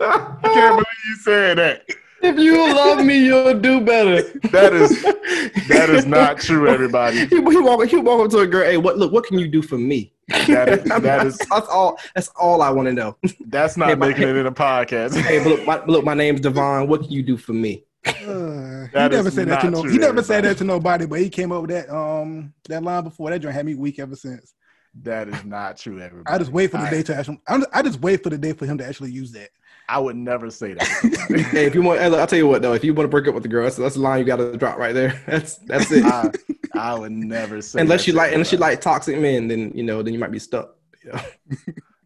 [0.00, 1.84] I can't believe you said that.
[2.22, 4.22] If you love me, you'll do better.
[4.50, 5.02] That is
[5.68, 7.26] that is not true, everybody.
[7.26, 8.64] He, he walk he walk up to a girl.
[8.64, 8.98] Hey, what?
[8.98, 10.12] Look, what can you do for me?
[10.28, 11.98] That is that is That's all.
[12.14, 13.16] That's all I want to know.
[13.46, 15.20] that's not Hey, but- making it in a podcast.
[15.28, 16.88] Hey, look, my, look, my name's Devon.
[16.88, 17.84] What can you do for me?
[18.06, 19.82] Uh, he never is said that to no.
[19.82, 22.82] true, He never said that to nobody, but he came up with that um that
[22.82, 23.30] line before.
[23.30, 24.54] That joint had me weak ever since.
[25.02, 26.34] That is not true, everybody.
[26.34, 27.40] I just wait for the I, day to actually.
[27.46, 29.50] I'm, I just wait for the day for him to actually use that.
[29.88, 31.46] I would never say that.
[31.50, 32.72] Hey, if you want, I'll tell you what though.
[32.72, 34.36] If you want to break up with the girl, that's, that's the line you got
[34.36, 35.20] to drop right there.
[35.26, 36.04] That's that's it.
[36.04, 36.30] I,
[36.74, 37.80] I would never say.
[37.80, 40.30] unless that you like, unless you like toxic men, then you know, then you might
[40.30, 40.76] be stuck.
[41.04, 41.20] You know?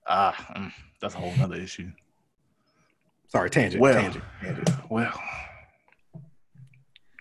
[0.08, 1.90] Ah, mm, that's a whole other issue.
[3.28, 3.80] Sorry, tangent.
[3.80, 4.24] Well, tangent.
[4.42, 4.70] tangent.
[4.90, 5.12] well,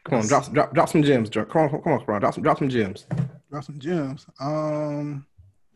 [0.04, 1.30] Come on, drop, some- drop, drop some gems.
[1.30, 3.06] Come on, come on, come on, drop some, drop some gems.
[3.52, 4.26] Drop some gems.
[4.40, 5.26] Um,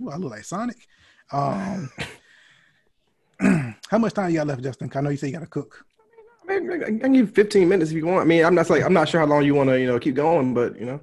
[0.02, 0.78] ooh, I look like Sonic.
[1.32, 1.92] Um,
[3.90, 4.92] how much time you got left, Justin?
[4.94, 5.86] I know you say you got to cook.
[6.48, 8.22] I, mean, I can give 15 minutes if you want.
[8.22, 10.00] I mean, I'm not like I'm not sure how long you want to, you know,
[10.00, 11.00] keep going, but you know,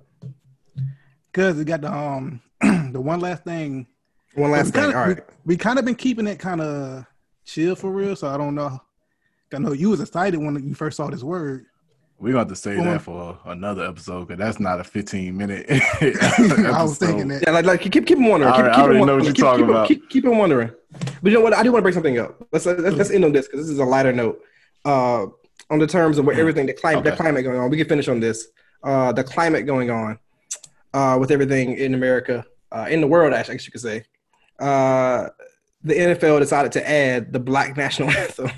[1.32, 3.86] Cause we got the um the one last thing.
[4.34, 4.82] one last thing.
[4.82, 5.16] kinda, All right.
[5.44, 7.06] We, we kind of been keeping it kind of
[7.44, 8.14] chill for real.
[8.14, 8.80] So I don't know.
[9.52, 11.66] I know you was excited when you first saw this word.
[12.22, 14.84] We're going to have to say Well, that for another episode because that's not a
[14.84, 15.66] 15 minute.
[15.70, 17.42] I was thinking that.
[17.44, 18.44] Yeah, like, like keep keep wondering.
[18.52, 19.88] I Keep, already- keep I already them know what you're keep, talking keep, about.
[19.88, 20.70] Keep, keep them wondering.
[21.22, 21.52] But you know what?
[21.52, 22.46] I do want to break something up.
[22.52, 24.40] Let's let's, let's end on this because this is a lighter note.
[24.84, 25.26] Uh,
[25.70, 27.16] on the terms of what everything the climate the Mm.
[27.16, 27.70] Climate going on.
[27.70, 28.46] We can finish on this.
[28.84, 30.18] Uh, the climate going on.
[30.94, 34.04] Uh, with everything in America, uh, in the world, actually, I guess you could say.
[34.60, 35.28] Uh,
[35.82, 38.50] the NFL decided to add the Black National Anthem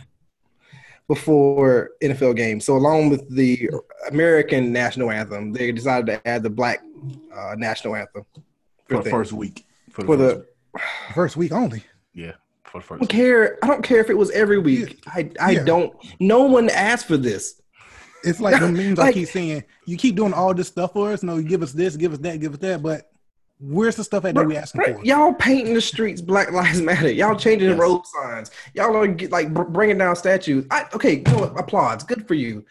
[1.09, 2.65] before NFL games.
[2.65, 3.69] So along with the
[4.11, 6.83] American National Anthem, they decided to add the Black
[7.35, 8.25] uh, National Anthem
[8.89, 9.67] for the first week.
[9.91, 10.37] For the, For first the
[10.75, 11.15] week.
[11.15, 11.85] First week only.
[12.15, 12.33] yeah,
[12.65, 13.11] for the I don't Week.
[13.11, 13.59] care.
[13.63, 15.03] I don't care if it was every week.
[15.07, 15.65] I I Yeah.
[15.65, 15.95] don't.
[16.21, 17.61] No one asked for this.
[18.25, 19.65] It's like the memes I keep saying.
[19.87, 21.23] You keep doing all this stuff for us.
[21.23, 22.83] No, you give us this, give us that, give us that.
[22.83, 23.11] But
[23.67, 25.05] where's the stuff at that we asking for?
[25.05, 27.11] Y'all painting the streets Black Lives Matter.
[27.11, 27.77] Y'all changing Yes.
[27.77, 28.51] the road signs.
[28.75, 30.67] Y'all are get, like bringing down statues.
[30.71, 32.03] I, okay, you know applause.
[32.05, 32.65] Good for you.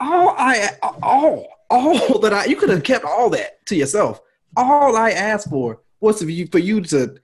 [0.00, 0.70] All I
[1.02, 4.20] all all that I you could have kept all that to yourself.
[4.56, 7.16] All I asked for was for you for you to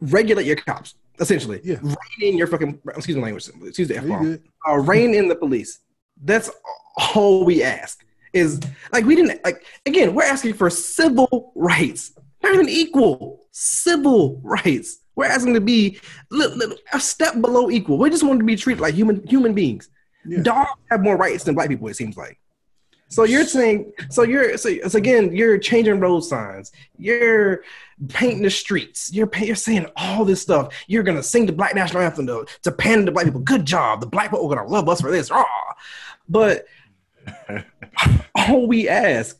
[0.00, 0.94] regulate your cops.
[1.18, 1.78] Essentially, Yeah.
[1.82, 1.96] rein
[2.32, 3.48] in your fucking excuse my language.
[3.64, 4.38] Excuse the f bomb.
[4.68, 5.80] uh, rein in the police.
[6.22, 6.50] That's
[7.14, 8.04] all we ask.
[8.36, 8.60] Is
[8.92, 10.14] like we didn't like again.
[10.14, 12.12] We're asking for civil rights,
[12.42, 14.98] not even equal civil rights.
[15.14, 15.98] We're asking to be
[16.92, 17.96] a step below equal.
[17.96, 19.88] We just want to be treated like human human beings.
[20.26, 20.42] Yeah.
[20.42, 21.88] Dogs have more rights than black people.
[21.88, 22.38] It seems like.
[23.08, 26.72] So you're saying so you're so, so again you're changing road signs.
[26.98, 27.62] You're
[28.08, 29.12] painting the streets.
[29.12, 30.74] You're you're saying all this stuff.
[30.88, 33.40] You're gonna sing the black national anthem to, to pander to black people.
[33.40, 34.00] Good job.
[34.00, 35.30] The black people are gonna love us for this.
[35.30, 35.44] Rah.
[36.28, 36.66] But
[38.34, 39.38] all we ask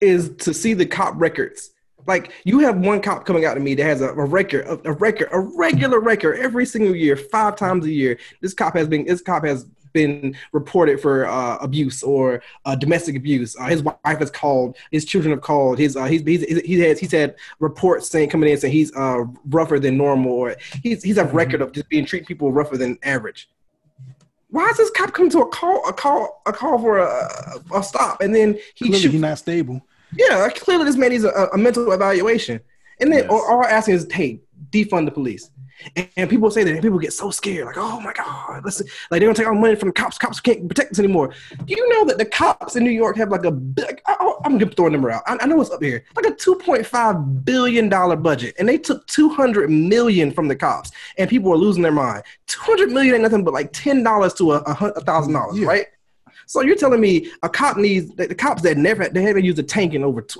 [0.00, 1.70] is to see the cop records.
[2.06, 4.88] Like you have one cop coming out to me that has a, a record, a,
[4.88, 8.18] a record, a regular record every single year, five times a year.
[8.40, 13.16] This cop has been, this cop has been reported for uh, abuse or uh, domestic
[13.16, 13.56] abuse.
[13.58, 15.78] Uh, his wife has called, his children have called.
[15.78, 19.24] His uh, he's, he's he has he's had reports saying coming in saying he's uh,
[19.48, 21.36] rougher than normal or he's he's a Mm-hmm.
[21.36, 23.48] record of just being treating people rougher than average.
[24.50, 27.28] Why is this cop coming to a call a call a call for a,
[27.74, 29.80] a stop and then he Clearly, shoots he's not stable.
[30.16, 32.60] yeah, clearly this man needs a, a mental evaluation.
[33.00, 33.30] And then Yes.
[33.30, 34.40] all, all asking is, hey,
[34.70, 35.50] defund the police.
[35.96, 38.86] And, and people say that, and people get so scared, like, oh my God, listen,
[39.10, 40.18] like they're gonna take our money from the cops.
[40.18, 41.32] Cops can't protect us anymore.
[41.64, 44.58] Do you know that the cops in New York have like a big, I, I'm
[44.58, 45.22] gonna throw a number out.
[45.26, 49.06] I, I know it's up here, like a 2.5 billion dollar budget, and they took
[49.06, 52.22] 200 million from the cops, and people are losing their mind.
[52.46, 54.60] 200 million ain't nothing but like ten dollars to a,
[55.02, 55.86] thousand dollars, right?
[56.46, 59.58] So you're telling me a cop needs the, the cops that never they haven't used
[59.58, 60.38] a tank in over tw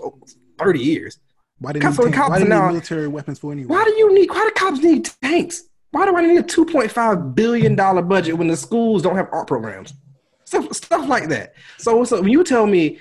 [0.58, 1.18] 30 years.
[1.60, 3.68] Why did Cops cops why need military weapons for anyway?
[3.68, 4.30] Why do you need?
[4.30, 5.64] Why do cops need tanks?
[5.90, 9.48] Why do I need a 2.5 billion dollar budget when the schools don't have art
[9.48, 9.94] programs?
[10.44, 11.54] Stuff stuff like that.
[11.78, 12.98] So so when you tell me,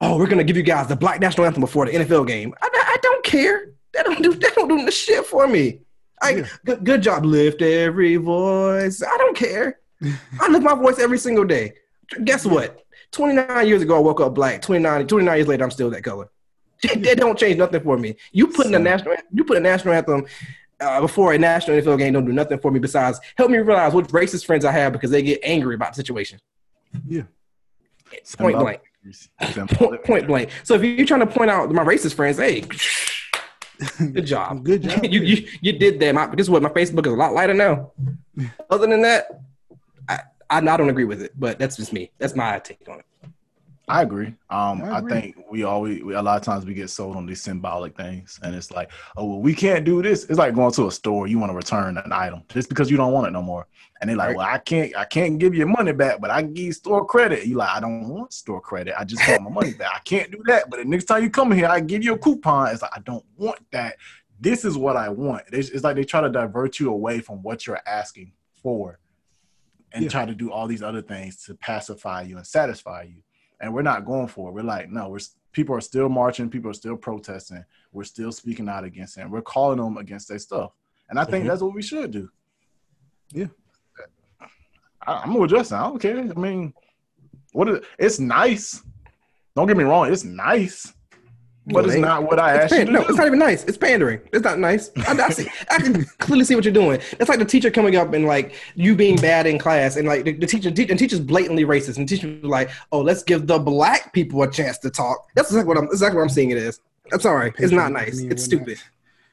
[0.00, 2.68] oh, we're gonna give you guys the Black National Anthem before the NFL game, I,
[2.72, 3.72] I don't care.
[3.94, 5.80] They don't do they don't do the shit for me.
[6.20, 6.46] I, Yeah.
[6.64, 9.02] good, good job, lift every voice.
[9.02, 9.78] I don't care.
[10.40, 11.74] I lift my voice every single day.
[12.24, 12.84] Guess what?
[13.12, 14.60] 29 years ago, I woke up black.
[14.62, 16.28] 29, 29 years later, I'm still that color.
[16.82, 18.16] They don't change nothing for me.
[18.32, 20.26] You put in a national, you put a national anthem
[20.80, 22.12] uh, before a national NFL game.
[22.12, 25.10] Don't do nothing for me besides help me realize what racist friends I have because
[25.10, 26.38] they get angry about the situation.
[27.06, 27.22] Yeah.
[28.38, 28.80] Point blank.
[29.70, 30.50] Point, point blank.
[30.64, 32.60] So if you're trying to point out my racist friends, hey,
[33.98, 34.64] good job.
[34.64, 35.04] Good job.
[35.10, 36.14] you, you you did that.
[36.14, 36.62] My, guess what?
[36.62, 37.92] My Facebook is a lot lighter now.
[38.70, 39.40] Other than that,
[40.08, 40.20] I,
[40.50, 42.10] I I don't agree with it, but that's just me.
[42.18, 43.06] That's my take on it.
[43.88, 44.34] I agree.
[44.50, 47.26] Um, I I, think we always we, a lot of times we get sold on
[47.26, 50.24] these symbolic things, and it's like, oh, well, we can't do this.
[50.24, 51.26] It's like going to a store.
[51.26, 53.66] You want to return an item just because you don't want it no more,
[54.00, 54.36] and they're like, Right.
[54.36, 57.04] well, I can't, I can't give you money back, but I can give you store
[57.06, 57.46] credit.
[57.46, 58.94] You like, I don't want store credit.
[58.98, 59.90] I just want my money back.
[59.94, 60.68] I can't do that.
[60.70, 62.68] But the next time you come here, I give you a coupon.
[62.72, 63.96] It's like I don't want that.
[64.40, 65.44] This is what I want.
[65.52, 68.32] It's, it's like they try to divert you away from what you're asking
[68.62, 68.98] for,
[69.92, 70.10] and Yeah.
[70.10, 73.22] try to do all these other things to pacify you and satisfy you
[73.60, 74.52] and we're not going for it.
[74.52, 75.18] We're like, no, we're
[75.52, 79.32] people are still marching, people are still protesting, we're still speaking out against it, and
[79.32, 80.72] we're calling them against their stuff.
[81.08, 81.48] And I think Mhm.
[81.48, 82.30] that's what we should do.
[83.32, 83.46] Yeah.
[85.06, 85.78] I, I'm with Justin.
[85.78, 86.18] I don't care.
[86.18, 86.74] I mean,
[87.52, 88.82] what is it's nice.
[89.56, 90.92] Don't get me wrong, it's nice,
[91.72, 93.64] but No, it's not what I asked you to no, it's not even nice.
[93.64, 94.20] It's pandering.
[94.32, 94.90] It's not nice.
[95.06, 97.00] I, I, see, I can clearly see what you're doing.
[97.18, 100.24] It's like the teacher coming up and like you being bad in class, and like
[100.24, 103.58] the, the teacher, te- and teacher's blatantly racist, and teacher's like, "Oh, let's give the
[103.58, 105.84] black people a chance to talk." That's exactly what I'm.
[105.84, 106.80] Exactly what I'm seeing it as.
[107.12, 107.52] I'm sorry.
[107.58, 108.20] It's not nice.
[108.20, 108.78] It's stupid.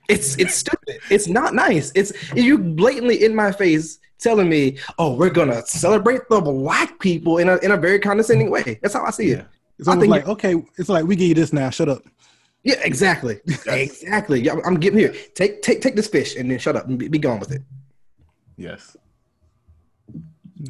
[0.08, 1.00] It's it's stupid.
[1.10, 1.92] It's not nice.
[1.96, 7.38] It's you blatantly in my face telling me, "Oh, we're gonna celebrate the black people
[7.38, 9.40] in a in a very condescending way." That's how I see it.
[9.40, 9.46] Yeah.
[9.78, 11.70] It's I think like, okay, it's like we give you this now.
[11.70, 12.04] Shut up.
[12.66, 13.40] Yeah, exactly.
[13.68, 14.42] exactly.
[14.42, 15.14] Yeah, I'm getting here.
[15.36, 17.62] Take take take this fish and then shut up and be, be gone with it.
[18.58, 18.98] Yes.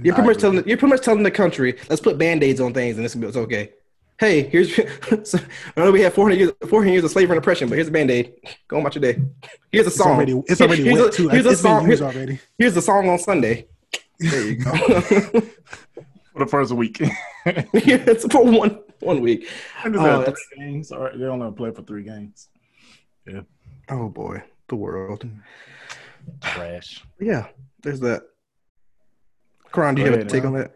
[0.03, 0.41] You're I pretty much agree.
[0.41, 3.37] telling you're pretty much telling the country, let's put band-aids on things and it's, it's
[3.37, 3.71] okay.
[4.19, 4.75] Hey, here's
[5.29, 5.37] so,
[5.77, 7.91] I know we had 400 years 400 years of slavery and oppression, but here's a
[7.91, 8.33] band-aid.
[8.67, 9.21] Go on about your day.
[9.71, 10.13] Here's a It's song.
[10.15, 11.29] already it's already here's wet a, too.
[11.29, 11.89] Here's a It's been song.
[11.89, 12.39] used Here's, already.
[12.57, 13.67] here's a song on Sunday.
[14.19, 14.71] There you go.
[16.33, 16.99] For the first week.
[16.99, 17.11] yeah,
[17.73, 18.79] it's for one
[19.11, 19.47] one week.
[19.83, 20.91] I Oh, that's- three games.
[20.91, 22.49] Or they only play for three games.
[23.27, 23.41] Yeah.
[23.89, 25.27] Oh boy, the world.
[26.41, 27.03] Trash.
[27.19, 27.47] Yeah,
[27.83, 28.23] there's that.
[29.71, 30.53] Karion, do you Go have a take man.
[30.53, 30.71] on that?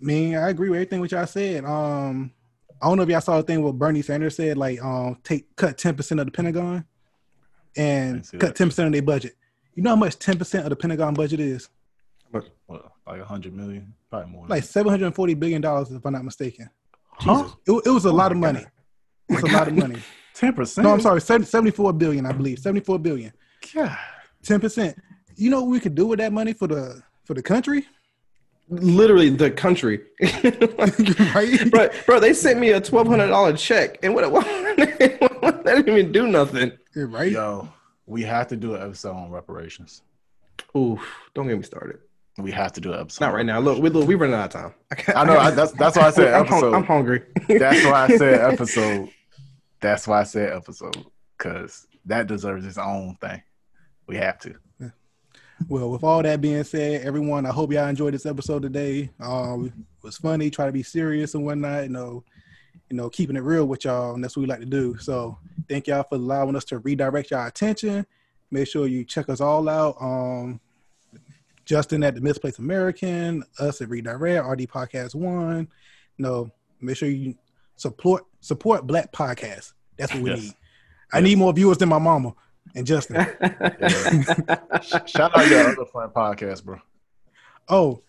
[0.00, 1.64] Me, I agree with everything what y'all said.
[1.64, 2.32] Um,
[2.82, 5.54] I don't know if y'all saw the thing what Bernie Sanders said, like um, take
[5.56, 6.84] cut ten percent of the Pentagon
[7.76, 9.36] and cut ten percent of their budget.
[9.74, 11.68] You know how much ten percent of the Pentagon budget is?
[12.32, 14.46] Well, like a hundred million, probably more.
[14.48, 16.70] Like seven hundred and forty billion dollars, if I'm not mistaken.
[17.20, 17.48] Huh?
[17.66, 18.60] It, it was a Oh lot my of money.
[18.60, 18.70] God.
[19.28, 20.00] It's My a lot of money.
[20.34, 20.86] Ten percent.
[20.86, 22.58] No, I'm sorry, 70, 74 billion, I believe.
[22.58, 23.32] 74 billion.
[23.74, 23.96] God.
[24.42, 24.94] 10%.
[25.36, 27.86] You know what we could do with that money for the for the country?
[28.68, 30.00] Literally the country.
[31.34, 31.70] right?
[31.70, 34.30] bro, bro, they sent me a twelve hundred dollar check, and what?
[34.32, 36.72] what that didn't even do nothing.
[36.94, 37.32] Yeah, right?
[37.32, 37.68] Yo,
[38.06, 40.02] we have to do an episode on reparations.
[40.76, 41.00] Oof!
[41.34, 41.98] Don't get me started.
[42.38, 43.24] We have to do an episode.
[43.24, 43.58] Not right now.
[43.60, 44.74] Look, we look, we running out of time.
[44.96, 45.36] can't- I know.
[45.38, 46.72] I, that's that's why I said episode.
[46.74, 47.22] I'm hungry.
[47.48, 49.10] That's why I said episode.
[49.80, 51.04] That's why I said episode
[51.36, 53.42] because that deserves its own thing.
[54.06, 54.54] We have to.
[55.68, 59.10] Well, with all that being said, everyone, I hope y'all enjoyed this episode today.
[59.20, 59.72] Um, it
[60.02, 62.24] was funny, try to be serious and whatnot, you know,
[62.88, 64.96] you know, keeping it real with y'all, and that's what we like to do.
[64.96, 65.36] So
[65.68, 68.06] thank y'all for allowing us to redirect y'all attention.
[68.50, 69.96] Make sure you check us all out.
[70.00, 70.60] Um,
[71.70, 75.68] Justin at the Misplaced American, us at Redirect, RD Podcast One.
[76.18, 76.50] No,
[76.80, 77.36] make sure you
[77.76, 79.72] support support Black podcasts.
[79.96, 80.40] That's what we Yes.
[80.40, 80.52] need.
[81.12, 82.34] I need more viewers than my mama
[82.74, 83.24] and Justin.
[85.06, 86.80] Shout out your other friend podcast, bro.
[87.68, 88.02] oh,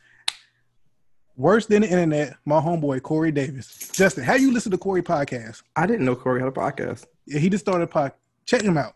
[1.35, 2.37] worse than the internet.
[2.45, 3.91] My homeboy Corey Davis.
[3.93, 5.61] Justin, how you listen to Corey podcast?
[5.75, 7.05] I didn't know Corey had a podcast.
[7.27, 8.13] Yeah, he just started a pod.
[8.47, 8.95] Check him out.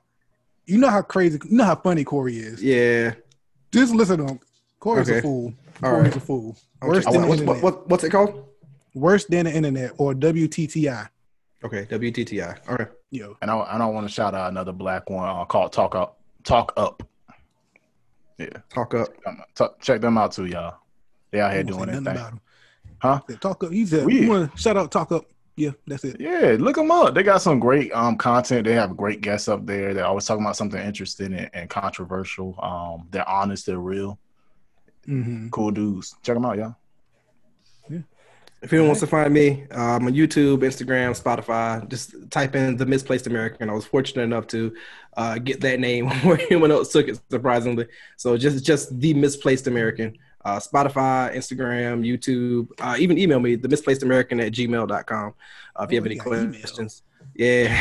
[0.66, 2.64] You know how crazy, you know how funny Corey is.
[2.64, 3.14] Yeah.
[3.72, 4.40] Just listen to him.
[4.86, 5.18] Corey's Okay.
[5.20, 5.54] a fool.
[5.84, 6.16] All Corey's right.
[6.16, 6.58] a fool.
[6.82, 7.64] I'll Worse than the what's, internet.
[7.64, 8.46] what, what, what's it called?
[8.94, 11.10] Worse than the internet or WTTI.
[11.64, 12.60] Okay, WTTI.
[12.70, 12.88] All right.
[13.10, 15.96] Yo, And I, I don't want to shout out another black one uh, called Talk
[15.96, 16.20] Up.
[16.44, 17.02] Talk Up.
[18.38, 19.08] Yeah, Talk up.
[19.26, 20.76] Um, t- check them out too, y'all.
[21.32, 22.42] They out here I won't doing their nothing thing, about him.
[23.00, 23.22] huh?
[23.30, 23.72] Said, Talk up.
[23.72, 24.92] He said, We- "You want to shout out?
[24.92, 25.26] Talk up."
[25.56, 26.18] Yeah, that's it.
[26.20, 27.16] Yeah, look them up.
[27.16, 28.66] They got some great um content.
[28.66, 29.94] They have great guests up there.
[29.94, 32.60] They're always talking about something interesting and, and controversial.
[32.62, 33.66] Um, they're honest.
[33.66, 34.20] They're real.
[35.06, 36.16] Hmm Cool dudes.
[36.24, 36.76] Check them out, y'all.
[37.90, 38.00] Yeah.
[38.62, 42.86] If anyone wants to find me, um, on YouTube, Instagram, Spotify, just type in the
[42.86, 43.70] Misplaced American.
[43.70, 44.74] I was fortunate enough to
[45.18, 47.86] uh, get that name where anyone else took it, surprisingly.
[48.18, 50.18] So just just the Misplaced American.
[50.44, 55.34] Uh, Spotify, Instagram, YouTube, uh, even email me, the misplaced American at gmail.com
[55.80, 56.60] uh, if you Oh, have any you got email.
[56.60, 57.02] questions.
[57.34, 57.74] Yeah.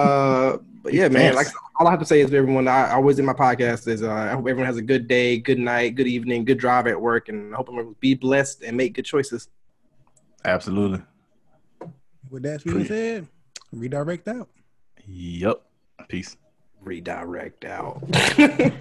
[0.82, 3.18] but yeah, man, like all I have to say is to everyone, I I always
[3.18, 6.06] in my podcast is uh, I hope everyone has a good day, good night, good
[6.06, 9.48] evening, good drive at work, and I hope everyone be blessed and make good choices.
[10.44, 11.02] Absolutely.
[12.30, 13.28] With that being said,
[13.72, 14.48] redirect out.
[15.06, 15.62] Yep.
[16.08, 16.36] Peace.
[16.80, 18.02] Redirect out.